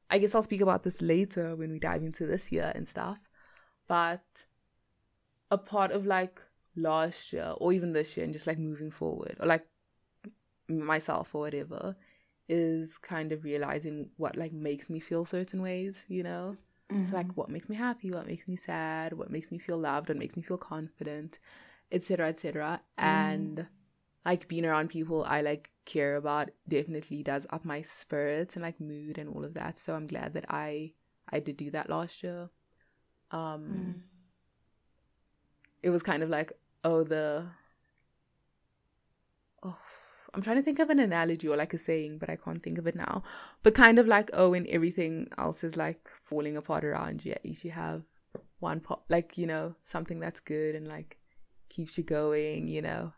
[0.09, 3.19] i guess i'll speak about this later when we dive into this year and stuff.
[3.87, 4.23] But
[5.51, 6.39] a part of like
[6.75, 9.65] last year or even this year and just like moving forward or like
[10.67, 11.95] myself or whatever
[12.47, 16.55] is kind of realizing what like makes me feel certain ways, you know?
[17.05, 17.35] So like mm-hmm.
[17.35, 20.35] what makes me happy, what makes me sad, what makes me feel loved, what makes
[20.35, 21.37] me feel confident,
[21.91, 22.29] etc.
[22.29, 22.81] etc.
[22.99, 23.03] Mm.
[23.03, 23.67] And
[24.25, 28.79] like being around people I like care about definitely does up my spirits and like
[28.81, 29.77] mood and all of that.
[29.77, 30.93] So I'm glad that I
[31.31, 32.49] I did do that last year.
[33.29, 34.01] Um mm.
[35.81, 36.51] It was kind of like,
[36.83, 37.45] oh the
[39.63, 39.77] oh
[40.33, 42.77] I'm trying to think of an analogy or like a saying, but I can't think
[42.77, 43.23] of it now.
[43.63, 47.43] But kind of like, oh, when everything else is like falling apart around you, at
[47.43, 48.03] least you have
[48.59, 51.17] one part, like, you know, something that's good and like
[51.69, 53.13] keeps you going, you know.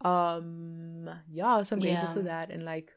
[0.00, 2.14] Um, yeah, so I'm grateful Yeah.
[2.14, 2.50] for that.
[2.50, 2.92] And like,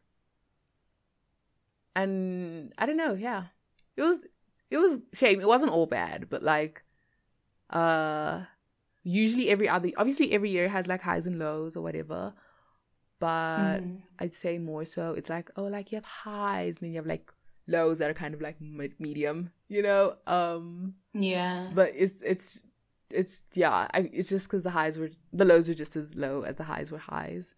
[1.96, 3.46] and I don't know, yeah.
[3.98, 4.26] It was,
[4.72, 5.42] it was shame.
[5.42, 6.84] It wasn't all bad, but like,
[7.70, 8.46] uh,
[9.04, 12.34] usually every other, obviously every year has like highs and lows or whatever
[13.20, 14.02] but Mm.
[14.20, 17.06] I'd say more so it's like oh like you have highs and then you have
[17.06, 17.32] like
[17.68, 21.70] lows that are kind of like mid- medium you know um Yeah.
[21.74, 22.66] but it's it's
[23.12, 26.44] it's yeah I, it's just because the highs were the lows are just as low
[26.44, 27.54] as the highs were highs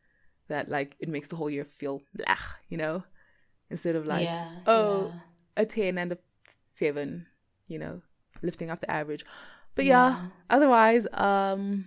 [0.47, 3.04] that like it makes the whole year feel blech, you know
[3.69, 4.49] instead of like yeah.
[4.65, 5.63] oh yeah.
[5.63, 6.17] a 10 and a
[6.62, 7.25] 7
[7.67, 8.01] you know
[8.41, 9.23] lifting up the average
[9.75, 11.86] but yeah, otherwise um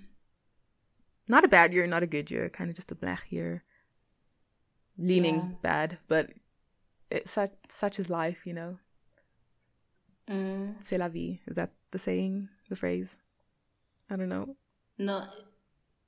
[1.28, 3.62] not a bad year not a good year kind of just a blech year
[4.98, 5.56] leaning Yeah.
[5.62, 6.30] bad but
[7.10, 8.78] it's such such is life you know
[10.26, 10.76] Mm.
[10.80, 13.18] c'est la vie is that the saying the phrase
[14.08, 14.56] i don't know
[14.96, 15.26] No,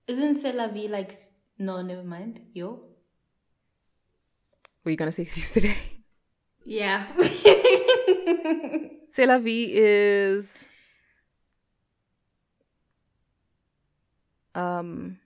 [0.08, 1.12] isn't C'est la vie like?
[1.58, 2.40] No, never mind.
[2.54, 2.80] Yo.
[4.84, 5.76] were you gonna say sis today
[6.64, 7.04] Yeah.
[9.08, 10.66] C'est la vie is
[14.56, 15.18] um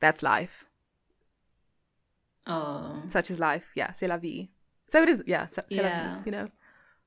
[0.00, 0.64] that's life.
[2.46, 3.02] Oh.
[3.08, 3.72] Such is life.
[3.74, 4.48] Yeah, c'est la vie.
[4.86, 5.82] So it is yeah, c'est Yeah.
[5.82, 6.48] la vie, you know.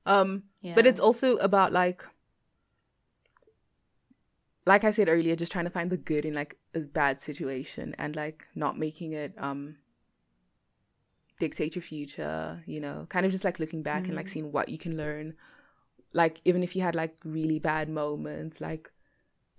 [0.04, 0.74] Um Yeah.
[0.74, 2.04] but it's also about like
[4.66, 7.94] like I said earlier, just trying to find the good in like a bad situation
[7.98, 9.76] and like not making it um
[11.38, 14.68] dictate your future, you know, kind of just like looking back and like seeing what
[14.68, 15.34] you can learn.
[16.12, 18.91] Like even if you had like really bad moments, like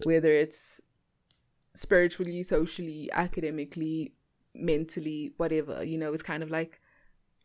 [0.06, 0.82] whether it's
[1.76, 4.14] spiritually, socially, academically,
[4.54, 6.80] mentally, whatever, you know, it's kind of like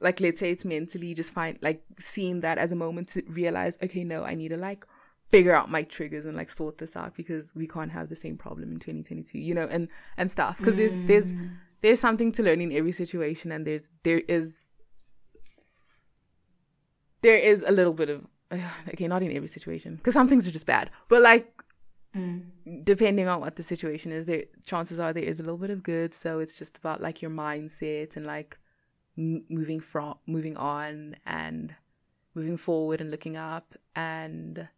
[0.01, 3.77] like let's say it's mentally just find like seeing that as a moment to realize
[3.83, 4.87] okay no i need to like
[5.29, 8.37] figure out my triggers and like sort this out because we can't have the same
[8.37, 10.59] problem in 2022 you know and and stuff.
[10.59, 11.51] Because there's there's mm.
[11.83, 14.71] there's something to learn in every situation and there's there is
[17.21, 18.27] there is a little bit of
[18.88, 21.62] okay not in every situation because some things are just bad but like
[22.85, 25.83] depending on what the situation is there chances are there is a little bit of
[25.83, 28.59] good so it's just about like your mindset and like
[29.16, 31.74] m- moving from moving on and
[32.35, 34.68] moving forward and looking up and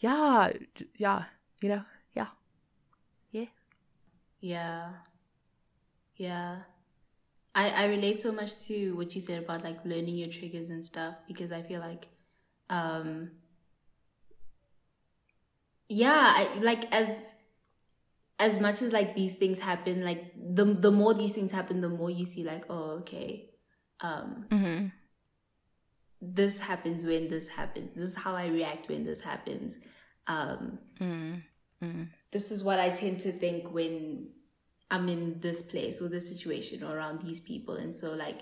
[0.00, 0.50] yeah
[0.96, 1.24] yeah
[1.62, 2.26] you know yeah
[3.30, 3.46] yeah
[4.40, 4.90] Yeah.
[6.16, 6.56] Yeah.
[7.54, 10.84] I, I relate so much to what you said about like learning your triggers and
[10.84, 12.08] stuff because I feel like
[12.70, 13.30] um
[15.92, 17.34] yeah, I, like as
[18.38, 21.88] as much as like these things happen, like the the more these things happen, the
[21.88, 23.50] more you see like, oh okay.
[24.00, 24.86] Um mm-hmm.
[26.20, 27.94] this happens when this happens.
[27.94, 29.76] This is how I react when this happens.
[30.26, 30.78] Um
[32.30, 34.28] this is what I tend to think when
[34.90, 37.74] I'm in this place or this situation or around these people.
[37.74, 38.40] And so like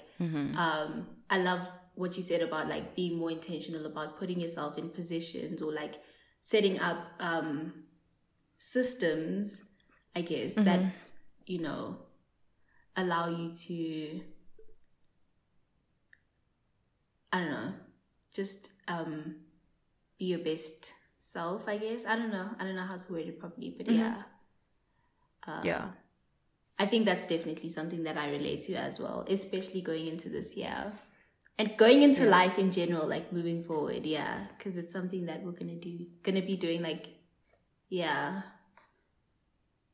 [0.57, 4.89] um I love what you said about like being more intentional about putting yourself in
[4.89, 5.97] positions or like
[6.41, 7.85] setting up um
[8.59, 9.65] systems,
[10.15, 10.81] I guess, that
[11.47, 11.99] you know
[12.97, 14.21] allow you to
[17.33, 17.73] I don't know,
[18.35, 19.37] just um
[20.19, 22.05] be your best self, I guess.
[22.05, 22.51] I don't know.
[22.59, 24.23] I don't know how to word it properly, but yeah.
[25.47, 25.89] Uh, yeah
[26.81, 30.57] I think that's definitely something that I relate to as well, especially going into this
[30.57, 30.93] year.
[31.61, 35.53] And going into life in general, like moving forward, yeah, because it's something that we're
[35.53, 37.09] gonna do, gonna be doing, like,
[37.91, 38.43] yeah,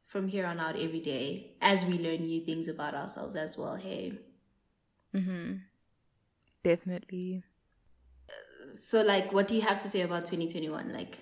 [0.05, 3.75] from here on out every day as we learn new things about ourselves as well.
[3.75, 4.13] Hey,
[5.13, 5.55] mm-hmm
[6.63, 7.45] definitely
[8.75, 10.93] so like, what do you have to say about 2021?
[10.93, 11.19] Like,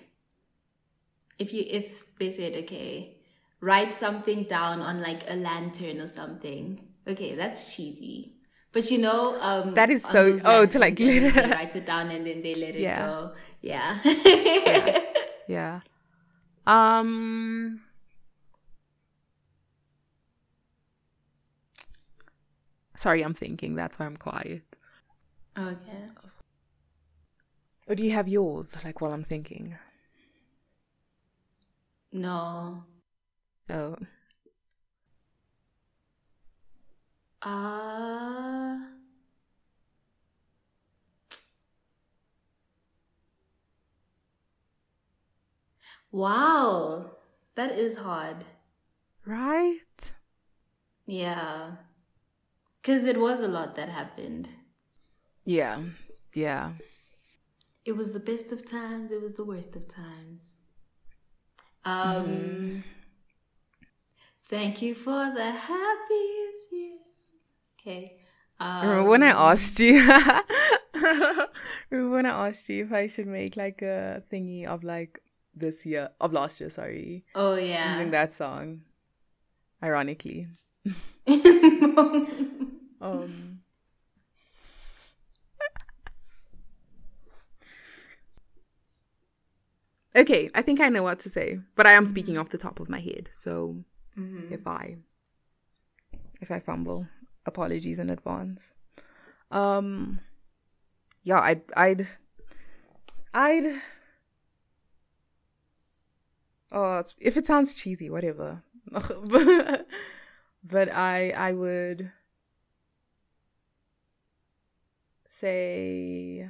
[1.37, 3.17] if you if they said, okay,
[3.61, 6.87] write something down on like a lantern or something.
[7.07, 8.34] Okay, that's cheesy.
[8.75, 11.31] But you know, um, That is so- oh, to, like, glitter.
[11.31, 13.05] they write it down and then they let it Yeah.
[13.07, 13.31] go.
[13.61, 13.97] Yeah.
[15.47, 15.79] yeah
[16.67, 17.79] um
[22.95, 24.63] sorry i'm thinking that's why i'm quiet
[25.57, 26.05] okay.
[27.87, 29.75] or do you have yours like while i'm thinking
[32.11, 32.83] No.
[33.69, 33.95] oh
[37.45, 38.79] Uh
[46.11, 47.11] Wow.
[47.55, 48.43] That is hard.
[49.25, 50.11] right
[51.07, 51.75] Yeah.
[52.83, 54.49] Cuz it was a lot that happened.
[55.45, 55.81] yeah
[56.33, 56.73] yeah
[57.85, 60.53] It was the best of times, it was the worst of times.
[61.83, 62.83] Um
[64.47, 67.04] Thank you for the happiest year.
[67.85, 68.17] Okay.
[68.59, 69.99] Um, Remember when I asked you?
[71.91, 75.19] Remember when I asked you if I should make like a thingy of like
[75.53, 76.69] this year of last year?
[76.71, 77.91] Sorry, Oh yeah.
[77.91, 78.81] using that song.
[79.83, 80.47] Ironically,
[81.27, 83.59] um,
[90.15, 92.79] okay, I think I know what to say, but I am speaking off the top
[92.79, 93.29] of my head.
[93.31, 93.83] So
[94.49, 94.95] if I
[96.41, 97.07] if I fumble,
[97.45, 98.73] apologies in advance.
[99.51, 100.19] Um,
[101.23, 102.07] yeah, I'd I'd
[103.33, 103.81] I'd.
[106.71, 108.63] Oh, if it sounds cheesy, whatever.
[108.91, 109.87] but,
[110.63, 112.11] but I I would
[115.27, 116.49] say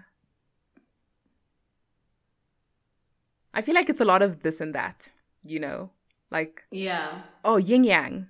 [3.53, 5.11] I feel like it's a lot of this and that,
[5.45, 5.89] you know,
[6.29, 7.21] like yeah.
[7.43, 8.27] oh yin yang,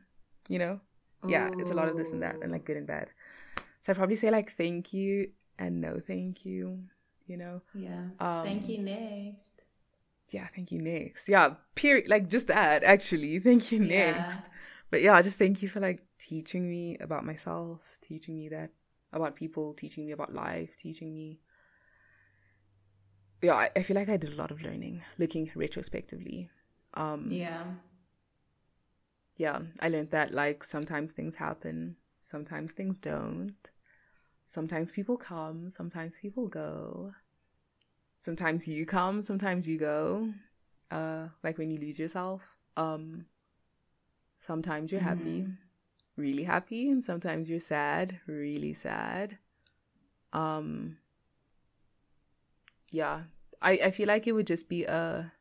[0.47, 0.79] you know,
[1.27, 3.09] yeah, it's a lot of this and that and like good and bad.
[3.81, 6.83] So I'd probably say like thank you and no thank you.
[7.27, 7.61] you know?
[7.73, 8.05] Yeah.
[8.19, 8.79] Um, thank you.
[8.79, 9.63] Next.
[10.31, 10.79] Yeah, thank you.
[10.79, 11.29] Next.
[11.29, 12.09] Yeah, period.
[12.09, 13.39] Like just that, actually.
[13.39, 13.79] Thank you.
[13.79, 14.39] Next.
[14.39, 14.47] Yeah.
[14.91, 18.71] But yeah, just thank you for like teaching me about myself, teaching me that
[19.13, 21.39] about people, teaching me about life, teaching me.
[23.41, 26.49] Yeah, I, I feel like I did a lot of learning looking retrospectively.
[26.93, 27.63] Um, yeah.
[29.37, 33.55] Yeah, I learned that like sometimes things happen, sometimes things don't.
[34.47, 37.11] Sometimes people come, sometimes people go.
[38.19, 40.29] Sometimes you come, sometimes you go.
[40.91, 42.55] Uh, like when you lose yourself.
[42.77, 43.25] Um,
[44.39, 45.09] sometimes you're mm-hmm.
[45.09, 45.47] happy,
[46.15, 49.37] really happy, and sometimes you're sad, really sad.
[50.31, 50.97] Um,
[52.91, 53.23] yeah,
[53.61, 55.31] I I feel like it would just be a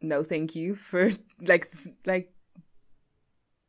[0.00, 1.68] no thank you for like
[2.04, 2.32] like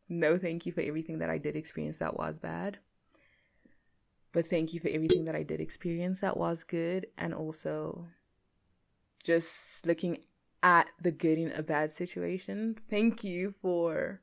[0.10, 2.80] no thank you for everything that I did experience that was bad.
[4.34, 8.08] But thank you for everything that I did experience that was good and also
[9.24, 10.20] just looking
[10.64, 12.78] at the good in a bad situation.
[12.90, 14.22] Thank you for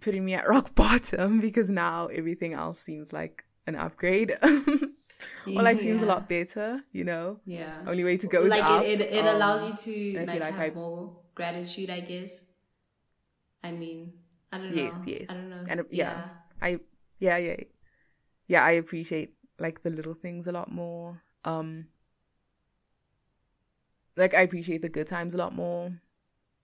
[0.00, 4.36] putting me at rock bottom because now everything else seems like an upgrade.
[4.42, 6.06] or like seems yeah.
[6.06, 7.40] a lot better, you know.
[7.44, 7.74] Yeah.
[7.86, 8.84] Only way to go like up.
[8.84, 12.44] it, it, it um, allows you to like, like, have I, more gratitude, I guess.
[13.62, 14.12] I mean,
[14.52, 14.82] I don't know.
[14.82, 15.46] Yes, yes.
[15.66, 15.82] I don't know.
[15.82, 16.20] And yeah, yeah.
[16.62, 16.80] I
[17.18, 17.56] yeah, yeah.
[18.46, 21.22] Yeah, I appreciate like the little things a lot more.
[21.44, 21.88] Um
[24.16, 25.92] like I appreciate the good times a lot more.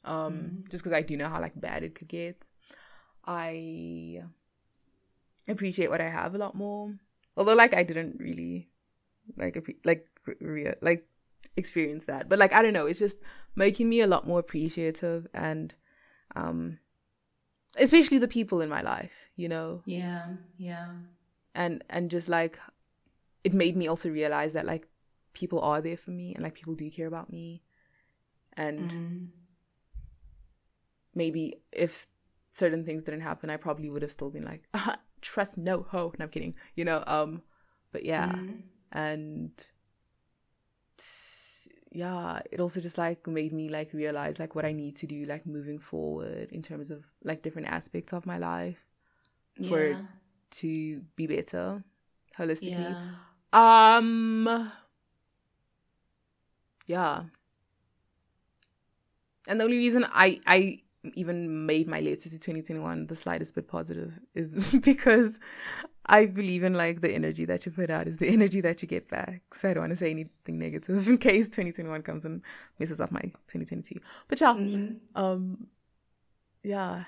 [0.05, 0.33] Um
[0.65, 0.71] mm.
[0.71, 2.49] just cuz I do know how like bad it could get.
[3.27, 4.23] I
[5.49, 6.95] appreciate what I have a lot more.
[7.37, 8.69] Although like I didn't really
[9.37, 10.07] like like
[10.41, 11.07] re- like
[11.57, 12.29] experience that.
[12.29, 13.19] But like I don't know, it's just
[13.57, 15.75] making me a lot more appreciative and
[16.37, 16.79] um
[17.79, 19.83] especially the people in my life, you know.
[19.87, 20.27] Yeah,
[20.59, 20.89] yeah.
[21.55, 22.59] And and just like
[23.45, 24.89] it made me also realize that like
[25.35, 27.63] people are there for me and like people do care about me.
[28.57, 29.27] And mm.
[31.15, 32.07] maybe if
[32.51, 34.63] certain things didn't happen, I probably would have still been like,
[35.21, 36.13] trust no ho.
[36.19, 36.55] No, I'm kidding.
[36.77, 37.43] You know, um,
[37.93, 38.33] but yeah.
[38.33, 38.63] Mm.
[38.93, 39.51] And
[41.95, 45.25] yeah, it also just like made me like realize like what I need to do
[45.27, 48.85] like moving forward in terms of like different aspects of my life
[49.69, 49.99] for it
[50.51, 51.85] to be better
[52.37, 52.97] holistically.
[53.53, 53.87] Yeah.
[53.87, 54.73] Um
[56.87, 57.23] yeah.
[59.47, 60.81] And the only reason I I
[61.15, 65.39] even made my letter to 2021 the slightest bit positive is because
[66.07, 68.89] I believe in like the energy that you put out is the energy that you
[68.89, 69.43] get back.
[69.55, 72.43] So I don't want to say anything negative in case 2021 comes and
[72.79, 74.01] messes up my 2022.
[74.29, 74.95] But yeah, mm-hmm.
[75.15, 75.67] um,
[76.63, 77.05] yeah,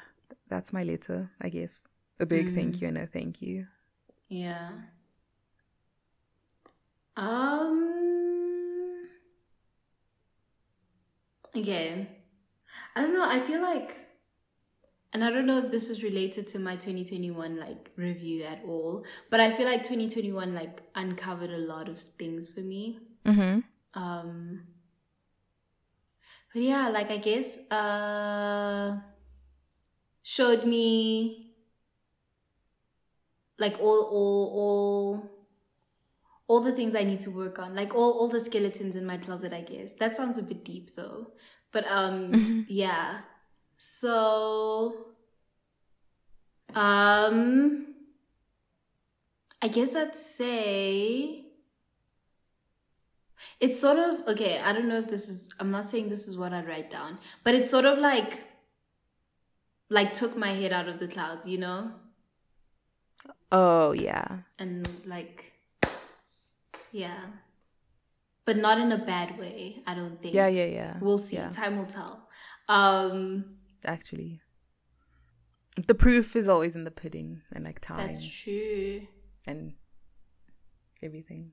[0.49, 1.85] that's my letter, I guess.
[2.19, 2.55] A big mm-hmm.
[2.55, 3.67] thank you and a thank you.
[4.29, 4.71] Yeah.
[7.17, 9.07] Um.
[11.55, 12.07] Okay.
[12.95, 13.29] I don't know.
[13.29, 14.06] I feel like,
[15.17, 19.03] and I don't know if this is related to my 2021 like review at all,
[19.31, 22.99] but I feel like 2021 like uncovered a lot of things for me.
[23.25, 23.61] Mm-hmm.
[23.99, 24.65] Um,
[26.53, 28.99] but yeah, like I guess, uh,
[30.23, 31.55] showed me
[33.59, 35.31] like all, all, all
[36.47, 39.17] all the things I need to work on, like all, all the skeletons in my
[39.17, 39.95] closet, I guess.
[39.95, 41.29] That sounds a bit deep though.
[41.73, 42.61] But um mm-hmm.
[42.69, 43.23] yeah.
[43.79, 45.06] So
[46.77, 47.87] um
[49.63, 51.47] I guess I'd say
[53.59, 56.37] it's sort of okay, I don't know if this is I'm not saying this is
[56.37, 58.43] what I'd write down, but it's sort of like
[59.89, 61.93] like took my head out of the clouds, you know?
[63.51, 64.39] Oh yeah.
[64.59, 65.53] And like
[66.93, 67.19] yeah
[68.47, 69.83] but not in a bad way.
[69.87, 70.33] I don't think.
[70.33, 70.95] Yeah, yeah, yeah.
[71.01, 71.37] We'll see.
[71.37, 71.51] Yeah.
[71.51, 72.29] Time will tell.
[72.69, 74.41] Um, actually,
[75.77, 78.07] the proof is always in the pudding and like time.
[78.07, 79.07] That's true.
[79.47, 79.75] And
[81.03, 81.53] everything.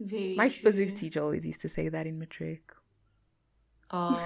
[0.00, 0.34] Very.
[0.34, 0.62] My true.
[0.62, 2.72] physics teacher always used to say that in matric.
[3.90, 4.20] Oh,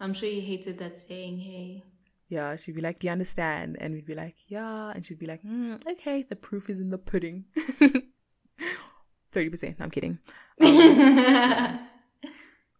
[0.00, 1.38] I'm sure you hated that saying.
[1.38, 1.84] Hey.
[2.28, 5.26] Yeah, she'd be like, "Do you understand?" And we'd be like, "Yeah," and she'd be
[5.26, 7.44] like, mm, "Okay, the proof is in the pudding."
[9.30, 9.76] Thirty percent.
[9.80, 10.18] I'm kidding.
[10.60, 11.88] Um,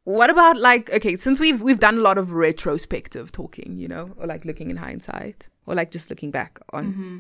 [0.05, 4.13] what about like okay, since we've we've done a lot of retrospective talking, you know,
[4.17, 7.19] or like looking in hindsight, or like just looking back on mm-hmm.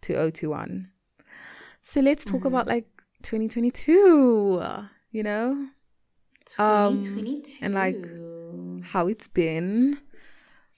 [0.00, 0.90] 2021.
[1.82, 2.46] So let's talk mm-hmm.
[2.46, 2.86] about like
[3.22, 4.62] 2022.
[5.10, 5.68] You know,
[6.46, 9.98] 2022 um, and like how it's been,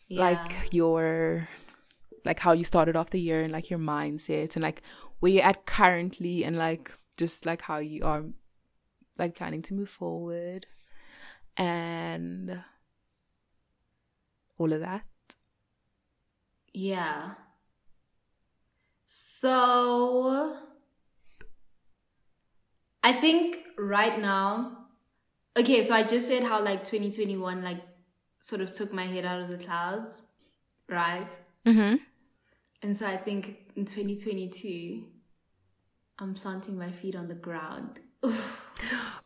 [0.09, 0.21] yeah.
[0.21, 1.49] like your
[2.25, 4.83] like how you started off the year and like your mindset and like
[5.21, 8.25] where you're at currently and like just like how you are
[9.19, 10.67] like planning to move forward
[11.57, 12.61] and
[14.59, 15.05] all of that.
[16.73, 17.35] Yeah.
[19.07, 20.57] So
[23.03, 24.87] I think right now,
[25.57, 27.81] okay, so I just said how like 2021 like
[28.41, 30.23] sort of took my head out of the clouds,
[30.89, 31.31] right?
[31.67, 31.97] Mm-hmm.
[32.83, 35.05] And so I think in 2022,
[36.19, 38.01] I'm planting my feet on the ground.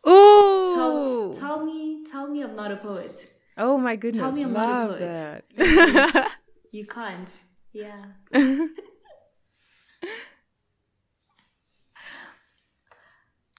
[0.07, 0.75] Ooh.
[0.75, 3.29] Tell, tell me, tell me I'm not a poet.
[3.57, 4.21] Oh my goodness.
[4.21, 5.43] Tell me I'm love not a poet.
[5.57, 6.35] that.
[6.71, 7.35] You can't.
[7.73, 8.05] Yeah.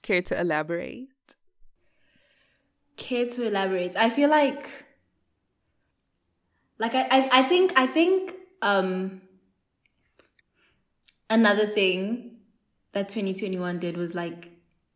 [0.01, 1.09] Care to elaborate?
[2.95, 3.95] Care to elaborate?
[3.97, 4.85] I feel like,
[6.77, 9.21] like I, I, I think, I think, um,
[11.29, 12.37] another thing
[12.93, 14.49] that 2021 did was like,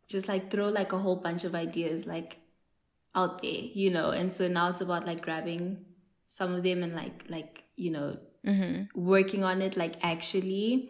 [0.08, 2.38] just like throw like a whole bunch of ideas like
[3.16, 4.12] out there, you know.
[4.12, 5.86] And so now it's about like grabbing
[6.28, 8.84] some of them and like, like you know, Mm-hmm.
[8.94, 10.88] working on it like actually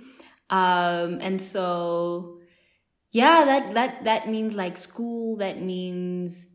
[0.49, 2.37] um and so
[3.11, 6.47] yeah that that that means like school that means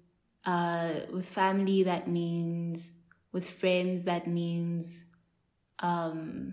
[0.44, 2.92] uh with family that means
[3.32, 5.06] with friends that means
[5.78, 6.52] um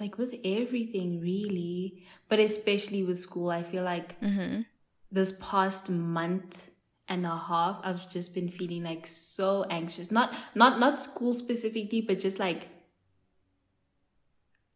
[0.00, 4.62] like with everything really but especially with school i feel like Mm-hmm.
[5.12, 6.70] This past month
[7.08, 12.00] and a half i've just been feeling like so anxious not not not school specifically
[12.00, 12.68] but just like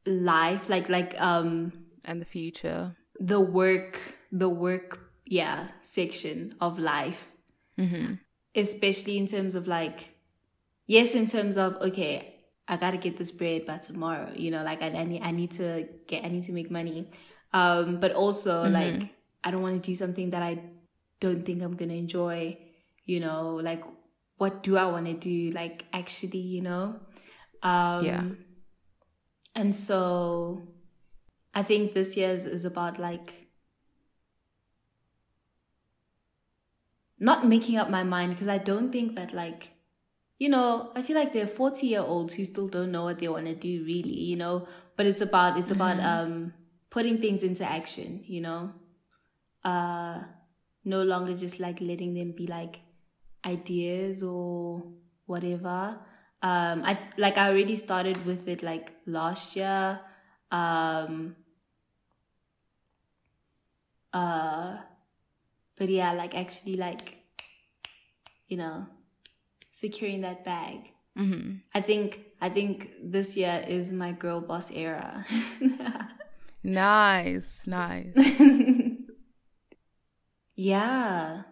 [0.07, 1.73] life like like um
[2.05, 2.95] And the future.
[3.19, 3.99] the work
[4.31, 7.33] the work yeah section of life
[7.79, 8.15] Mm-hmm.
[8.55, 10.15] especially in terms of like
[10.87, 14.81] yes in terms of okay i gotta get this bread by tomorrow you know like
[14.81, 17.11] i, I need i need to get i need to make money
[17.53, 19.15] um but also like
[19.47, 20.59] i don't want to do something that i
[21.21, 22.57] don't think i'm gonna enjoy
[23.05, 23.85] you know like
[24.37, 27.01] what do i want to do like actually you know
[27.63, 28.25] um Yeah.
[29.55, 30.69] and so
[31.55, 33.47] i think this year's is about like
[37.19, 39.71] not making up my mind because I don't think that like
[40.39, 43.19] you know, I feel like there are 40 year olds who still don't know what
[43.21, 46.53] they want to do really, you know, but it's about it's about um
[46.91, 48.73] putting things into action, you know.
[49.67, 50.23] Uh
[50.85, 52.79] no longer just like letting them be like
[53.45, 54.85] ideas or
[55.27, 55.99] whatever.
[56.41, 60.01] Um I th- like I already started with it like last year.
[60.53, 61.35] Um
[64.13, 64.79] uh
[65.77, 67.19] but yeah, like actually like
[68.47, 68.87] you know,
[69.69, 70.93] securing that bag.
[71.19, 71.57] Mm-hmm.
[71.75, 75.25] I think I think this year is my girl boss era.
[76.67, 78.13] Nice, nice.
[80.57, 81.43] yeah.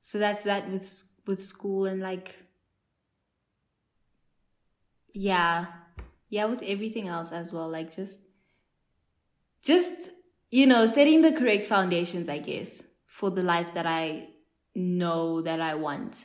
[0.00, 2.34] So that's that with with school and like
[5.12, 5.66] yeah.
[6.28, 8.22] Yeah, with everything else as well, like just
[9.62, 10.10] just
[10.50, 14.28] you know, setting the correct foundations, I guess, for the life that I
[14.74, 16.24] know that I want.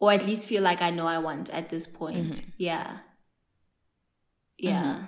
[0.00, 2.32] Or at least feel like I know I want at this point.
[2.32, 2.50] Mm-hmm.
[2.58, 2.98] Yeah.
[4.58, 4.82] Yeah.
[4.82, 5.04] Mm-hmm.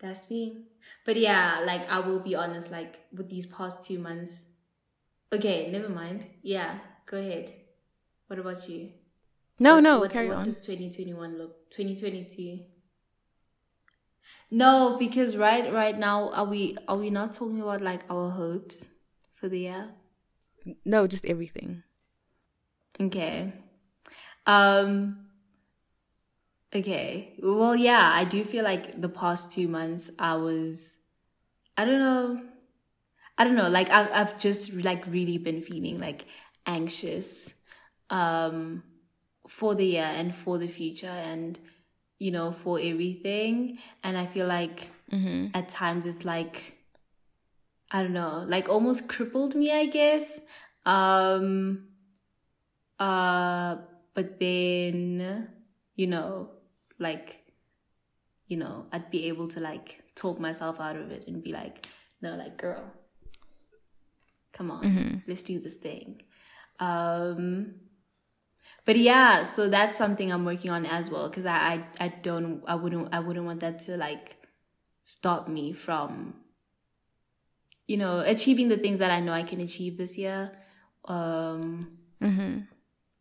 [0.00, 0.64] That's me.
[1.04, 4.46] But yeah, like I will be honest, like with these past two months.
[5.32, 6.26] Okay, never mind.
[6.42, 7.52] Yeah, go ahead.
[8.28, 8.90] What about you?
[9.58, 10.44] No, What- no, what, carry what on.
[10.44, 12.60] does 2021 look 2022
[14.50, 18.88] no because right right now are we are we not talking about like our hopes
[19.34, 19.90] for the year
[20.84, 21.82] No, just everything.
[23.00, 23.52] okay
[24.46, 25.27] um
[26.74, 27.34] okay.
[27.42, 30.96] Well yeah i do feel like the past two months i was
[31.76, 32.42] i don't know
[33.36, 36.26] i don't know like i've, I've just like really been feeling like
[36.66, 37.54] anxious
[38.10, 38.82] um
[39.46, 41.58] for the year and for the future and
[42.18, 43.78] you know for everything.
[44.02, 45.56] And i feel like Mm-hmm.
[45.56, 46.76] at times it's like
[47.90, 50.40] i don't know like almost crippled me i guess.
[50.84, 51.88] Um
[52.98, 53.76] uh
[54.14, 55.48] but then
[55.94, 56.50] you know
[56.98, 57.44] like
[58.46, 61.86] you know i'd be able to like talk myself out of it and be like
[62.22, 62.82] no like girl
[64.52, 66.22] come on let's do this thing.
[66.80, 67.74] Um
[68.84, 72.62] but yeah so that's something i'm working on as well because I, I i don't
[72.66, 74.36] i wouldn't i wouldn't want that to like
[75.04, 76.34] stop me from
[77.86, 80.52] you know achieving the things that i know i can achieve this year
[81.04, 82.62] um Mm-hmm.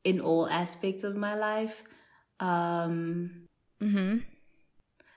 [0.03, 1.83] in all aspects of my life.
[2.39, 3.46] Um
[3.81, 4.17] Mm-hmm.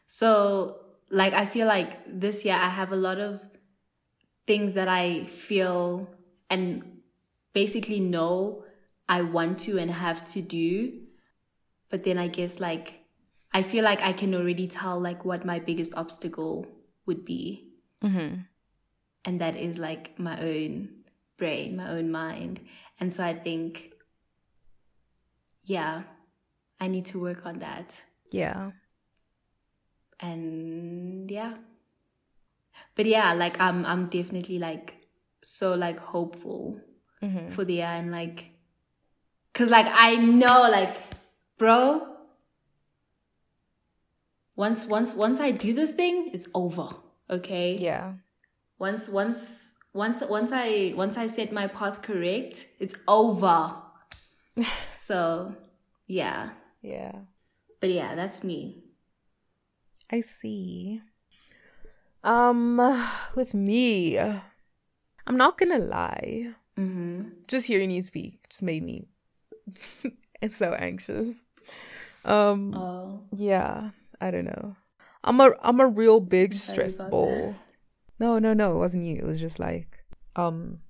[0.06, 0.76] so
[1.10, 3.40] like I feel like this year I have a lot of
[4.46, 6.08] things that I feel
[6.48, 7.00] and
[7.52, 8.64] basically know
[9.08, 11.02] I want to and have to do.
[11.88, 13.04] But then I guess like
[13.52, 16.66] I feel like I can already tell like what my biggest obstacle
[17.06, 17.68] would be.
[18.04, 18.42] Mm-hmm.
[19.24, 20.88] And that is like my own
[21.36, 22.60] brain, my own mind.
[23.00, 23.92] And so I think,
[25.64, 26.02] yeah,
[26.78, 28.00] I need to work on that.
[28.30, 28.70] Yeah.
[30.20, 31.54] And yeah.
[32.94, 34.96] But yeah, like I'm I'm definitely like
[35.42, 36.80] so like hopeful
[37.22, 37.50] Mm-hmm.
[37.50, 38.50] for the year and like
[39.52, 40.96] cause like I know like
[41.58, 42.16] bro
[44.56, 46.88] once once once I do this thing, it's over.
[47.28, 47.76] Okay?
[47.78, 48.14] Yeah.
[48.78, 53.74] Once once once once I once I set my path correct, it's over.
[54.94, 55.54] so
[56.06, 56.52] yeah.
[56.82, 57.12] Yeah.
[57.80, 58.84] But yeah, that's me.
[60.10, 61.00] I see.
[62.22, 62.78] Um,
[63.34, 66.54] with me, I'm not gonna lie.
[66.78, 67.22] Mm-hmm.
[67.48, 69.06] Just hearing you speak just made me
[70.40, 71.44] it's so anxious.
[72.24, 73.20] Um, Oh.
[73.32, 74.76] yeah, I don't know.
[75.24, 77.56] I'm a I'm a real big stress ball.
[78.18, 79.16] No, no, no, it wasn't you.
[79.16, 80.02] It was just like
[80.36, 80.80] um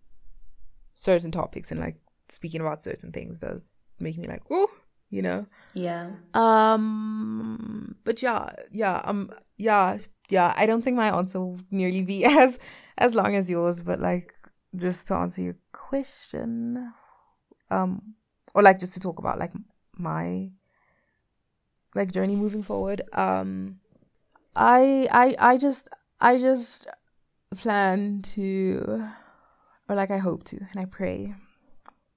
[0.95, 1.97] certain topics and like
[2.29, 4.71] speaking about certain things does make me like, oh,
[5.11, 5.47] you know.
[5.75, 6.11] Yeah.
[6.35, 9.99] Um, but yeah, yeah, um, yeah,
[10.29, 10.55] yeah.
[10.57, 12.59] I don't think my answer will nearly be as
[12.99, 14.35] as long as yours, but like
[14.75, 16.93] just to answer your question,
[17.71, 18.15] um,
[18.55, 19.53] or like just to talk about like
[19.97, 20.51] my
[21.95, 23.03] like journey moving forward.
[23.13, 23.81] Um,
[24.55, 25.89] I I I just
[26.21, 26.87] I just
[27.57, 29.09] plan to,
[29.89, 31.35] or like I hope to, and I pray,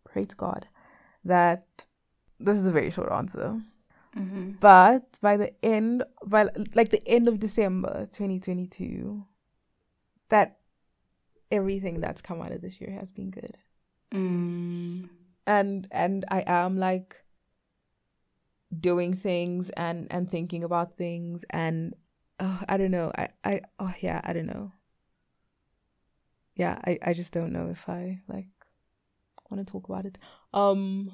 [0.05, 0.67] pray to God
[1.25, 1.85] that
[2.45, 3.59] this is a very short answer
[4.15, 4.51] Mm-hmm.
[4.59, 9.25] but by the end by like the end of december 2022
[10.29, 10.59] that
[11.49, 13.57] everything that's come out of this year has been good
[14.11, 15.09] Mm.
[15.47, 17.15] and and i am like
[18.79, 21.95] doing things and and thinking about things and
[22.39, 24.71] oh, i don't know i i oh yeah i don't know
[26.55, 28.47] yeah i i just don't know if i like
[29.49, 30.17] want to talk about it
[30.53, 31.11] um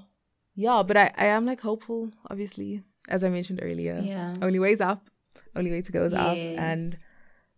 [0.55, 2.83] yeah but i i am like hopeful obviously.
[3.07, 4.33] As i mentioned earlier Yeah.
[4.41, 5.09] only ways up.
[5.55, 6.37] Only way to go is up.
[6.57, 6.95] And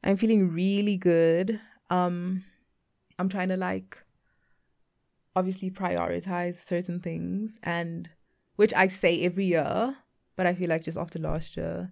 [0.03, 1.59] i'm feeling really good.
[1.89, 2.43] Um
[3.19, 3.97] i'm trying to like
[5.35, 8.09] obviously prioritize certain things and
[8.55, 9.95] which i say every year
[10.35, 11.91] but i feel like just after last year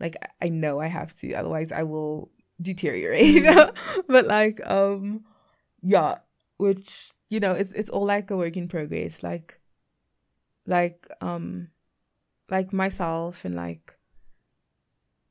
[0.00, 1.32] like I- i know i have to.
[1.34, 2.30] Otherwise i will
[2.60, 3.44] deteriorate.
[4.08, 5.24] But like um
[5.82, 6.18] yeah
[6.56, 9.22] which you know it's it's all like a work in progress.
[9.22, 9.60] Like
[10.66, 11.68] like um
[12.50, 13.94] like myself and like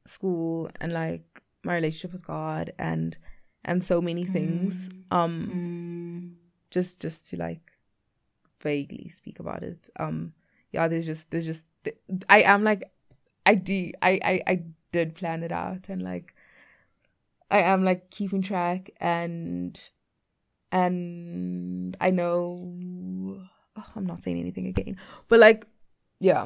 [0.05, 3.17] school and like my relationship with God and
[3.63, 4.89] and so many things.
[5.11, 6.35] Um Mm.
[6.71, 7.71] just just to like
[8.61, 9.89] vaguely speak about it.
[9.99, 10.33] Um
[10.71, 11.65] yeah, there's just there's just
[12.29, 12.83] I am like
[13.45, 16.33] I do I I I did plan it out and like
[17.51, 19.79] I am like keeping track and
[20.71, 22.73] and I know
[23.83, 24.97] oh, I'm not saying anything again.
[25.27, 25.67] But like
[26.19, 26.45] yeah.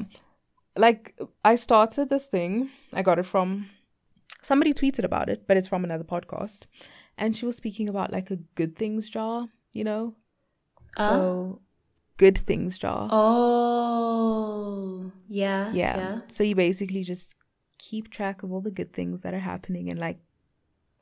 [0.76, 2.70] Like I started this thing.
[2.92, 3.68] I got it from
[4.42, 6.64] somebody tweeted about it, but it's from another podcast.
[7.16, 10.14] And she was speaking about like a good things jar, you know?
[10.96, 11.08] Ah.
[11.08, 11.60] So
[12.16, 13.08] good things jar.
[13.10, 15.10] Oh.
[15.26, 15.72] Yeah.
[15.72, 15.96] yeah.
[15.96, 16.20] Yeah.
[16.28, 17.34] So you basically just
[17.78, 20.18] keep track of all the good things that are happening and like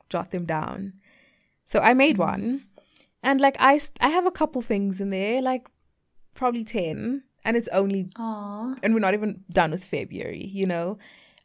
[0.09, 0.93] jot them down.
[1.65, 2.65] So I made one
[3.21, 5.67] and like I I have a couple things in there, like
[6.37, 8.75] probably 10 and it's only Aw.
[8.81, 10.97] and we're not even done with February, you know?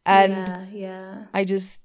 [0.07, 0.66] And yeah.
[0.72, 1.24] Yeah.
[1.34, 1.80] I just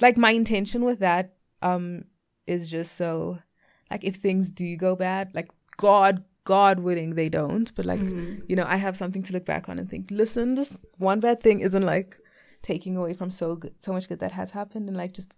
[0.00, 2.04] like my intention with that um
[2.46, 3.38] is just so
[3.90, 8.48] like if things do go bad, like God God willing they don't, but like Mhm.
[8.48, 11.40] you know, I have something to look back on and think, listen, this one bad
[11.42, 12.16] thing isn't like
[12.62, 15.34] taking away from so good so much good that has happened and like just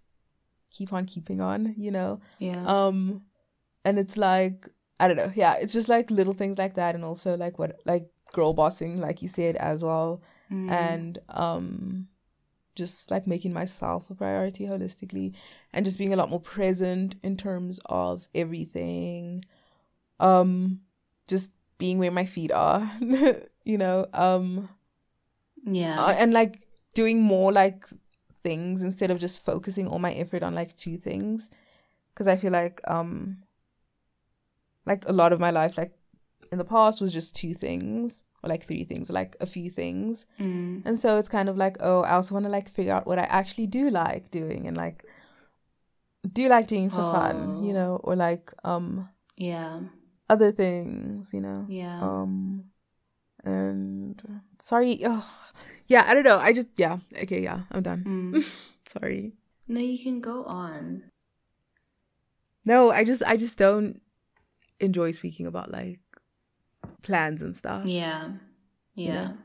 [0.71, 2.19] keep on keeping on, you know?
[2.39, 2.63] Yeah.
[2.75, 3.23] Um
[3.85, 4.67] and it's like
[4.99, 7.79] I don't know, yeah, it's just like little things like that and also like what
[7.85, 10.21] like girl bossing, like you said as well
[10.51, 10.71] Mm.
[10.71, 12.07] and um
[12.75, 15.33] just like making myself a priority holistically
[15.73, 19.43] and just being a lot more present in terms of everything
[20.19, 20.81] um
[21.27, 22.91] just being where my feet are
[23.63, 24.69] you know um
[25.63, 25.99] yeah.
[26.05, 26.61] uh, and like
[26.93, 27.85] doing more like
[28.43, 31.49] things instead of just focusing all my effort on like two things
[32.13, 33.37] because i feel like um
[34.85, 35.93] like a lot of my life like
[36.51, 39.69] in the past was just two things or like three things, or like a few
[39.69, 40.25] things.
[40.85, 43.17] And so it's kind of like, oh, I also want to like figure out what
[43.17, 45.03] I actually do like doing and like
[46.31, 49.79] do like doing for fun, you know, or like um Yeah.
[50.29, 51.65] other things, you know.
[51.67, 51.99] Yeah.
[52.01, 52.65] Um
[53.43, 54.21] and
[54.61, 55.25] sorry, oh,
[55.87, 56.37] yeah, I don't know.
[56.37, 58.03] I just yeah, okay, yeah, I'm done.
[58.05, 58.43] Mm.
[58.87, 59.33] sorry.
[59.67, 61.09] No, you can go on.
[62.65, 64.01] No, I just I just don't
[64.79, 65.99] enjoy speaking about like
[67.01, 68.31] plans and stuff Yeah.
[68.95, 69.13] Yeah.
[69.13, 69.37] know?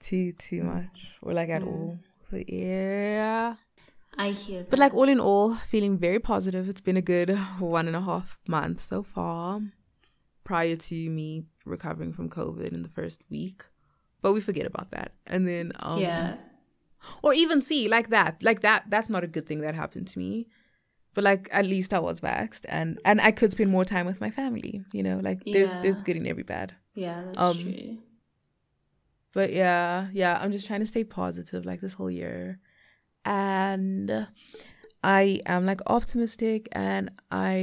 [0.00, 1.98] too too much or like at all.
[2.30, 3.54] But yeah.
[4.18, 4.70] I hear that.
[4.70, 6.68] But like all in all, feeling very positive.
[6.68, 9.60] It's been a good one and a half months so far.
[10.44, 13.64] Prior to me recovering from COVID in the first week.
[14.20, 15.12] But we forget about that.
[15.26, 16.36] And then um yeah.
[17.22, 18.42] or even see like that.
[18.42, 20.48] Like that that's not a good thing that happened to me.
[21.14, 24.20] But like at least I was vaxxed and and I could spend more time with
[24.20, 25.18] my family, you know?
[25.22, 25.80] Like there's Yeah.
[25.82, 26.74] there's good in every bad.
[26.94, 27.98] Yeah, that's Um, true.
[29.34, 32.58] But yeah, yeah, I'm just trying to stay positive like this whole year.
[33.24, 34.26] And
[35.02, 37.56] I am like optimistic and I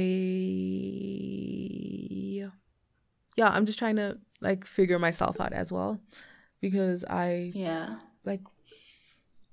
[3.36, 6.00] yeah, I'm just trying to like figure myself out as well
[6.60, 7.98] because I Yeah.
[8.24, 8.40] like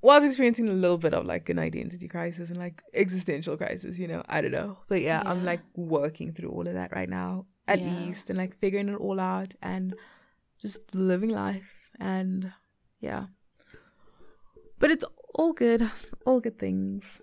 [0.02, 4.08] was experiencing a little bit of like an identity crisis and like existential crisis, you
[4.08, 4.24] know.
[4.30, 4.78] I don't know.
[4.88, 7.92] But yeah, I'm like working through all of that right now, at Yeah.
[7.92, 9.96] least, and like figuring it all out and
[10.62, 11.72] just living life.
[12.00, 12.54] And
[13.00, 13.26] yeah.
[14.80, 15.90] But it's all good.
[16.26, 17.20] All good things.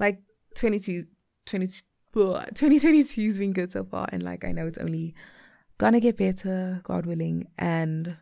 [0.00, 0.20] Like
[0.56, 1.04] 22,
[1.46, 1.82] 22
[2.12, 4.08] blah, 2022 has been good so far.
[4.12, 5.14] And like, I know it's only
[5.78, 7.46] gonna get better, God willing.
[7.56, 8.16] And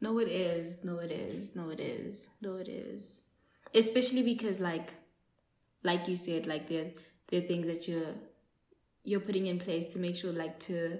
[0.00, 0.84] No, it is.
[0.84, 1.56] No, it is.
[1.56, 2.28] No, it is.
[2.40, 3.20] No, it is.
[3.74, 4.92] Especially because, like,
[5.82, 6.92] like you said, like there,
[7.28, 8.14] there are things that you're
[9.04, 10.98] you're putting in place to make sure, like, to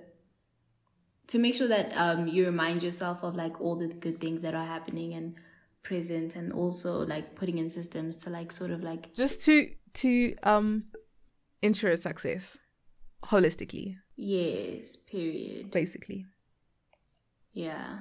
[1.28, 4.54] to make sure that um you remind yourself of like all the good things that
[4.54, 5.34] are happening and
[5.82, 10.34] present, and also like putting in systems to like sort of like just to to
[10.42, 10.84] um
[11.62, 12.58] ensure success
[13.24, 15.70] holistically yes, period.
[15.70, 16.26] basically
[17.52, 17.98] Yeah,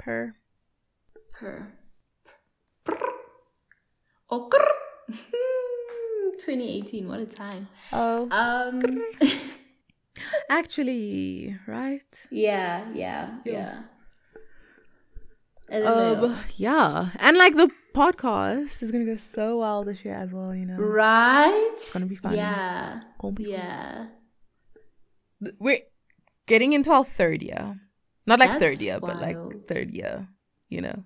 [0.00, 0.34] per
[1.32, 1.68] per.
[4.32, 4.66] Oh, grr.
[6.40, 7.08] 2018.
[7.08, 7.68] What a time.
[7.92, 8.80] oh Um.
[10.50, 13.52] actually right Yeah, yeah, Yeah.
[13.52, 13.82] yeah.
[15.72, 16.28] I don't know.
[16.28, 20.54] um yeah and like the podcast is gonna go so well this year as well
[20.54, 21.70] you know right?
[21.74, 23.52] it's gonna be fun Yeah, Gonna be fun.
[23.52, 24.06] yeah.
[25.58, 25.78] we're
[26.46, 27.78] getting into our third year
[28.30, 29.36] not like That's third year but like
[29.68, 30.28] third year
[30.68, 31.04] you know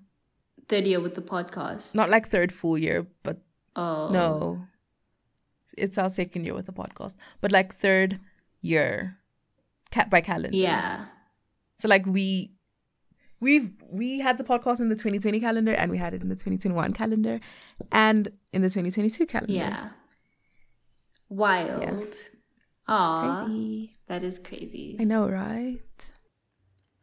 [0.67, 1.93] Third year with the podcast.
[1.99, 3.37] not like third full year but
[3.75, 4.61] Oh no
[5.77, 8.19] it's our second year with the podcast but like third
[8.61, 9.17] year
[9.91, 11.05] cat by calendar Yeah,
[11.81, 12.51] So like we
[13.41, 16.35] we've we had the podcast in the 2020 calendar and we had it in the
[16.35, 17.39] 2021 calendar
[17.91, 19.53] and in the 2022 calendar.
[19.53, 19.89] yeah.
[21.29, 22.15] Wild.
[22.87, 23.97] Crazy.
[24.07, 25.81] that is crazy, I know, right?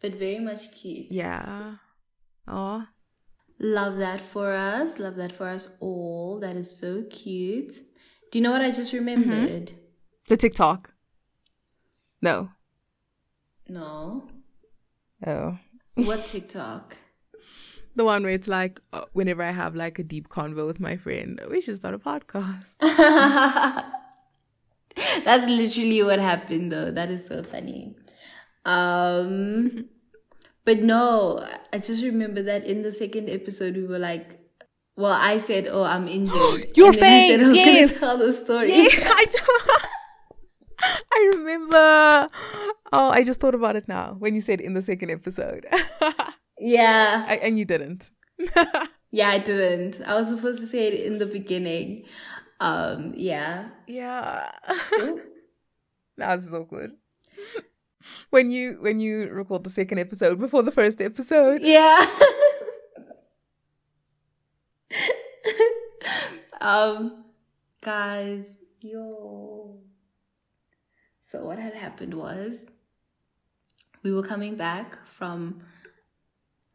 [0.02, 1.06] But very much cute.
[1.10, 1.76] Yeah.
[2.46, 2.86] Oh.
[3.58, 4.98] Love that for us.
[4.98, 6.38] Love that for us all.
[6.40, 7.74] That is so cute.
[8.30, 9.72] Do you know what I just remembered?
[10.28, 10.92] The TikTok.
[12.20, 12.50] No.
[13.68, 14.28] No.
[15.24, 15.58] Oh.
[15.94, 16.96] What TikTok?
[17.94, 20.96] The one where it's like uh, whenever I have like a deep convo with my
[20.96, 22.76] friend, we should start a podcast.
[25.26, 26.90] That's literally what happened though.
[26.90, 27.94] That is so funny.
[28.64, 29.86] Um
[30.64, 34.38] but no, I just remember that in the second episode we were like
[34.94, 38.00] well, I said, "Oh, I'm injured." Your and then said, face, I was yes.
[38.00, 38.68] gonna tell the story.
[38.68, 39.88] Yeah, I.
[41.12, 42.28] I remember.
[42.92, 45.64] Oh, I just thought about it now when you said in the second episode.
[46.58, 48.10] yeah, I, and you didn't.
[49.10, 50.00] yeah, I didn't.
[50.04, 52.04] I was supposed to say it in the beginning.
[52.60, 53.70] Um, yeah.
[53.86, 54.50] yeah.
[56.16, 56.92] That's so good.
[58.30, 61.62] When you when you record the second episode before the first episode.
[61.62, 62.06] Yeah.
[66.60, 67.24] um,
[67.80, 69.78] guys, yo.
[71.22, 72.66] So what had happened was
[74.02, 75.62] we were coming back from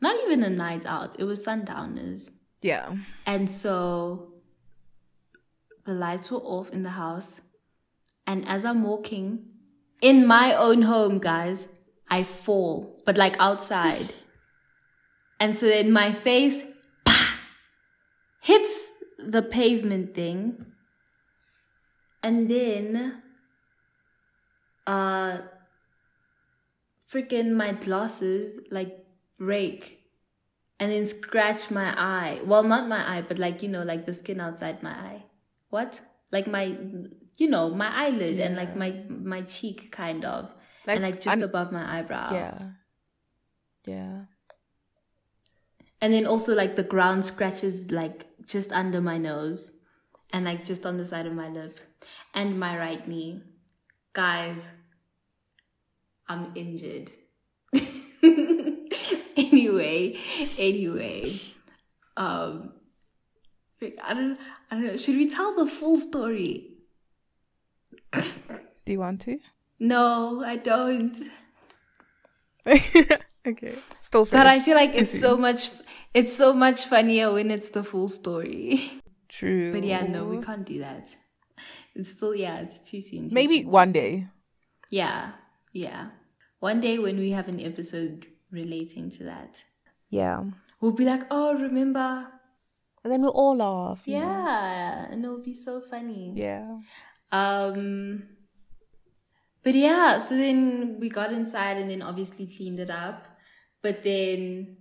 [0.01, 1.15] not even a night out.
[1.19, 2.31] It was sundowners.
[2.61, 2.95] Yeah.
[3.25, 4.33] And so
[5.85, 7.41] the lights were off in the house.
[8.25, 9.45] And as I'm walking
[10.01, 11.67] in my own home, guys,
[12.09, 14.13] I fall, but like outside.
[15.39, 16.63] And so then my face
[17.05, 17.35] pah,
[18.41, 20.65] hits the pavement thing.
[22.23, 23.21] And then
[24.85, 25.39] uh
[27.11, 29.05] freaking my glasses like
[29.37, 29.99] break
[30.79, 32.41] and then scratch my eye.
[32.45, 35.23] Well, not my eye, but like, you know, like the skin outside my eye.
[35.69, 36.01] What?
[36.31, 36.77] Like my,
[37.37, 38.45] you know, my eyelid yeah.
[38.45, 40.53] and like my, my cheek kind of.
[40.85, 42.33] Like, and like just I'm, above my eyebrow.
[42.33, 42.61] Yeah.
[43.85, 44.21] Yeah.
[46.01, 49.71] And then also like the ground scratches like just under my nose
[50.31, 51.79] and like just on the side of my lip
[52.33, 53.41] and my right knee.
[54.13, 54.69] Guys,
[56.27, 57.11] I'm injured.
[59.37, 60.17] anyway,
[60.57, 61.39] anyway,
[62.15, 62.73] um,
[64.03, 64.39] I don't,
[64.71, 64.97] I don't know.
[64.97, 66.66] Should we tell the full story?
[68.85, 69.39] Do you want to?
[69.79, 71.17] No, I don't.
[73.47, 74.25] okay, still.
[74.25, 75.69] But I feel like it's so much.
[76.13, 79.01] It's so much funnier when it's the full story.
[79.29, 79.71] True.
[79.71, 81.15] But yeah, no, we can't do that.
[81.95, 83.29] It's still yeah, it's too soon.
[83.29, 84.27] Too Maybe soon, one day.
[84.89, 85.33] Yeah,
[85.73, 86.09] yeah.
[86.59, 89.63] One day when we have an episode relating to that.
[90.09, 90.43] Yeah.
[90.79, 92.27] We'll be like, oh, remember?
[93.03, 94.01] And then we'll all laugh.
[94.05, 95.07] Yeah, know?
[95.11, 96.33] and it'll be so funny.
[96.35, 96.79] Yeah.
[97.31, 98.23] Um.
[99.63, 103.27] But yeah, so then we got inside and then obviously cleaned it up.
[103.81, 104.77] But then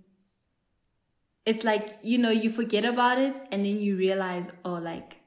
[1.45, 5.17] it's like, you know, you forget about it and then you realize, oh, like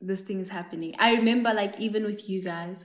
[0.00, 0.94] this thing is happening.
[0.98, 2.84] I remember, like, even with you guys,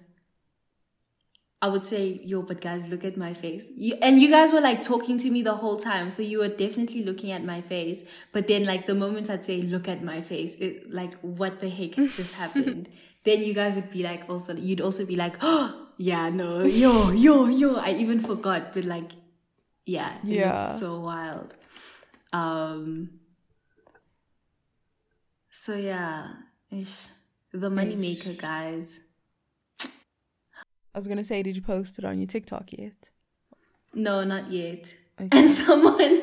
[1.62, 3.68] I would say, yo, but guys, look at my face.
[3.76, 6.10] You, and you guys were like talking to me the whole time.
[6.10, 8.04] So you were definitely looking at my face.
[8.32, 11.70] But then, like, the moment I'd say, look at my face, it, like, what the
[11.70, 12.90] heck just happened?
[13.24, 17.12] then you guys would be like, also, you'd also be like, oh, yeah, no, yo,
[17.12, 17.76] yo, yo.
[17.76, 18.74] I even forgot.
[18.74, 19.12] But like,
[19.86, 20.76] yeah, yeah.
[20.76, 21.56] so wild.
[22.32, 23.20] Um,
[25.52, 26.28] so yeah,
[26.72, 27.08] ish,
[27.52, 29.00] the moneymaker, guys.
[29.82, 33.10] I was gonna say, did you post it on your TikTok yet?
[33.94, 34.94] No, not yet.
[35.20, 35.30] Okay.
[35.38, 36.22] And someone,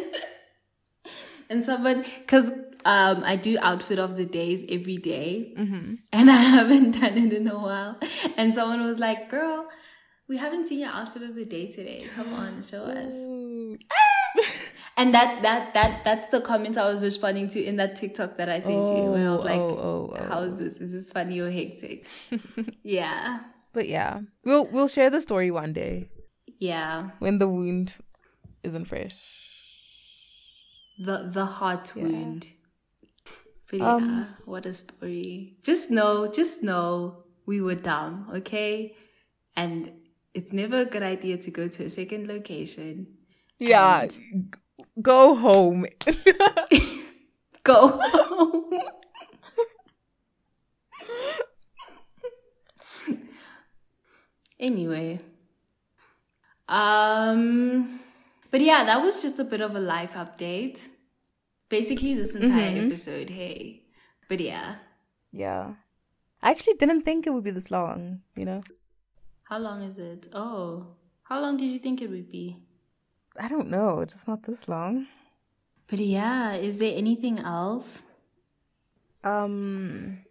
[1.48, 2.50] and someone, because
[2.84, 5.94] um, I do outfit of the days every day, mm-hmm.
[6.12, 7.98] and I haven't done it in a while.
[8.36, 9.68] And someone was like, "Girl,
[10.28, 12.06] we haven't seen your outfit of the day today.
[12.14, 13.16] Come on, show us."
[14.96, 18.48] and that that that that's the comment I was responding to in that TikTok that
[18.48, 20.28] I sent oh, you, where I was like, oh, oh, oh.
[20.28, 20.78] "How is this?
[20.78, 22.06] Is this funny or hectic?"
[22.82, 23.40] yeah.
[23.72, 26.10] But yeah, we'll we'll share the story one day.
[26.58, 27.10] Yeah.
[27.18, 27.92] When the wound
[28.62, 29.14] isn't fresh.
[30.98, 32.02] The the heart yeah.
[32.02, 32.46] wound.
[33.70, 35.56] But um, what a story.
[35.62, 38.96] Just know, just know we were dumb, okay?
[39.56, 39.92] And
[40.34, 43.06] it's never a good idea to go to a second location.
[43.58, 44.08] Yeah.
[45.00, 45.86] Go home.
[47.62, 48.80] go home.
[54.60, 55.18] Anyway.
[56.68, 57.98] Um
[58.50, 60.86] but yeah, that was just a bit of a life update.
[61.70, 62.88] Basically this entire mm-hmm.
[62.88, 63.84] episode, hey.
[64.28, 64.74] But yeah.
[65.32, 65.74] Yeah.
[66.42, 68.62] I actually didn't think it would be this long, you know.
[69.44, 70.28] How long is it?
[70.34, 70.88] Oh.
[71.22, 72.58] How long did you think it would be?
[73.40, 75.06] I don't know, just not this long.
[75.86, 78.02] But yeah, is there anything else?
[79.22, 80.24] Um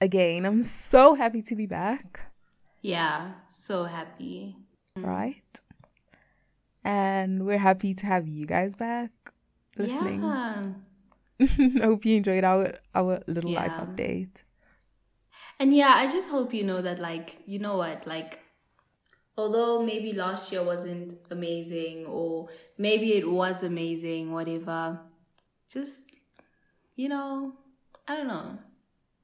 [0.00, 2.32] again, I'm so happy to be back.
[2.80, 4.56] Yeah, so happy.
[4.96, 5.60] Right?
[6.82, 9.10] And we're happy to have you guys back
[9.76, 10.22] listening.
[10.22, 10.62] Yeah.
[11.82, 13.62] I hope you enjoyed our our little yeah.
[13.62, 14.42] life update.
[15.58, 18.40] And yeah, I just hope you know that like, you know what, like
[19.36, 22.48] although maybe last year wasn't amazing or
[22.78, 25.00] maybe it was amazing, whatever,
[25.72, 26.04] just
[26.96, 27.54] you know,
[28.08, 28.58] I don't know.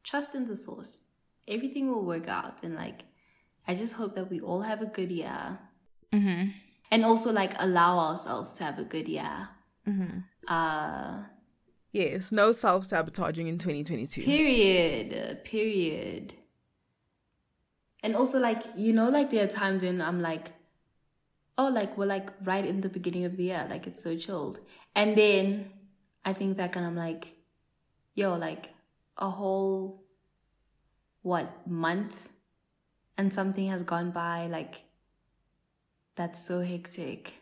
[0.03, 0.99] Trust in the source.
[1.46, 3.05] Everything will work out and like
[3.68, 5.59] I just hope that we all have a good year.
[6.11, 6.51] Mm-hmm.
[6.90, 9.51] And also, like, allow ourselves to have a good year.
[9.86, 10.20] Mm-hmm.
[10.49, 11.24] Uh,
[11.92, 14.22] yes, no self sabotaging in 2022.
[14.22, 15.44] Period.
[15.44, 16.34] Period.
[18.03, 20.53] And also, like, you know, like, there are times when I'm like,
[21.57, 24.61] oh, like, we're like right in the beginning of the year, like, it's so chilled.
[24.94, 25.70] And then
[26.24, 27.34] I think back and I'm like,
[28.14, 28.70] yo, like,
[29.16, 30.03] a whole,
[31.22, 32.28] what, month
[33.18, 34.82] and something has gone by like
[36.14, 37.34] that's so hectic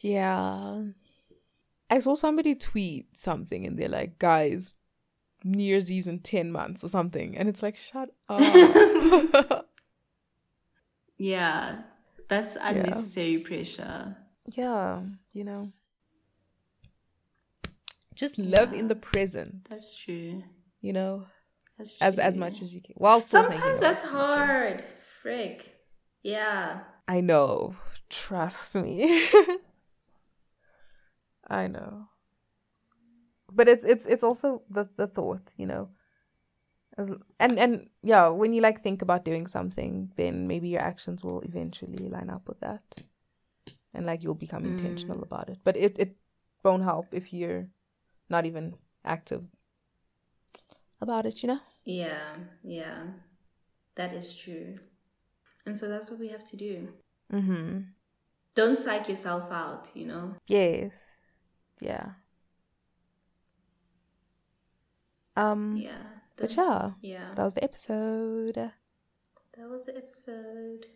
[0.00, 0.82] yeah
[1.92, 4.74] i saw somebody tweet something and they're like guys
[5.44, 8.40] new year's eve's in 10 months or something and it's like shut up
[11.18, 11.82] yeah
[12.28, 13.46] that's unnecessary yeah.
[13.46, 14.16] pressure
[14.46, 15.72] yeah you know
[18.14, 20.42] just live in the present that's true
[20.80, 21.26] you know
[22.00, 22.94] as as much as you can.
[22.96, 24.84] Well, sometimes that's hard.
[25.20, 25.76] Frick.
[26.22, 26.80] Yeah.
[27.08, 27.76] I know.
[28.08, 29.28] Trust me.
[31.48, 32.08] I know.
[33.52, 35.90] But it's it's it's also the the thought, you know.
[36.98, 41.24] As, and and yeah, when you like think about doing something, then maybe your actions
[41.24, 42.82] will eventually line up with that.
[43.94, 44.78] And like you'll become mm.
[44.78, 45.58] intentional about it.
[45.64, 46.16] But it it
[46.64, 47.68] won't help if you're
[48.28, 48.74] not even
[49.04, 49.44] active
[51.00, 51.60] about it, you know?
[51.84, 53.02] Yeah, yeah.
[53.96, 54.78] That is true.
[55.66, 56.88] And so that's what we have to do.
[57.32, 57.80] Mm-hmm.
[58.54, 60.36] Don't psych yourself out, you know?
[60.46, 61.31] Yes.
[61.82, 62.10] Yeah.
[65.36, 66.12] Um Yeah.
[66.36, 66.90] But yeah.
[67.00, 67.34] Yeah.
[67.34, 68.54] That was the episode.
[69.56, 70.86] That was the episode.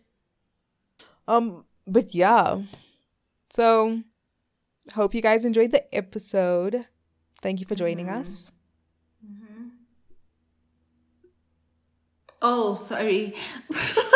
[1.29, 2.63] Um, but yeah.
[3.51, 4.03] So
[4.95, 6.87] hope you guys enjoyed the episode.
[7.43, 8.23] Thank you for joining mm-hmm.
[8.23, 8.51] us.
[9.25, 9.69] Mm-hmm.
[12.41, 13.35] Oh, sorry.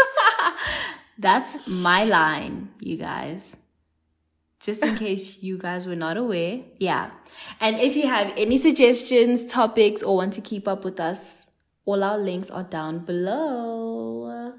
[1.19, 3.57] That's my line, you guys.
[4.61, 6.61] Just in case you guys were not aware.
[6.79, 7.11] Yeah.
[7.61, 11.49] And if you have any suggestions, topics, or want to keep up with us,
[11.87, 14.53] all our links are down below.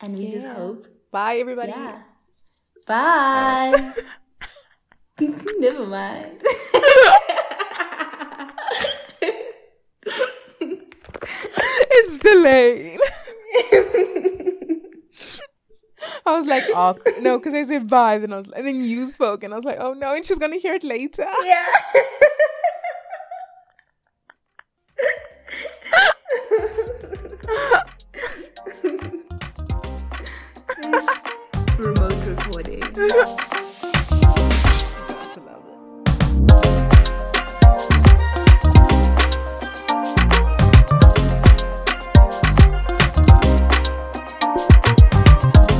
[0.00, 0.30] And we yeah.
[0.30, 0.86] just hope.
[1.10, 1.72] Bye, everybody.
[1.72, 2.02] Yeah.
[2.86, 3.92] Bye.
[5.20, 6.42] Never mind.
[11.90, 12.98] it's delayed.
[16.26, 19.10] I was like, oh no, because I said bye, then I was, and then you
[19.10, 21.26] spoke, and I was like, oh no, and she's gonna hear it later.
[21.44, 21.66] Yeah.
[31.78, 33.64] Remote recording.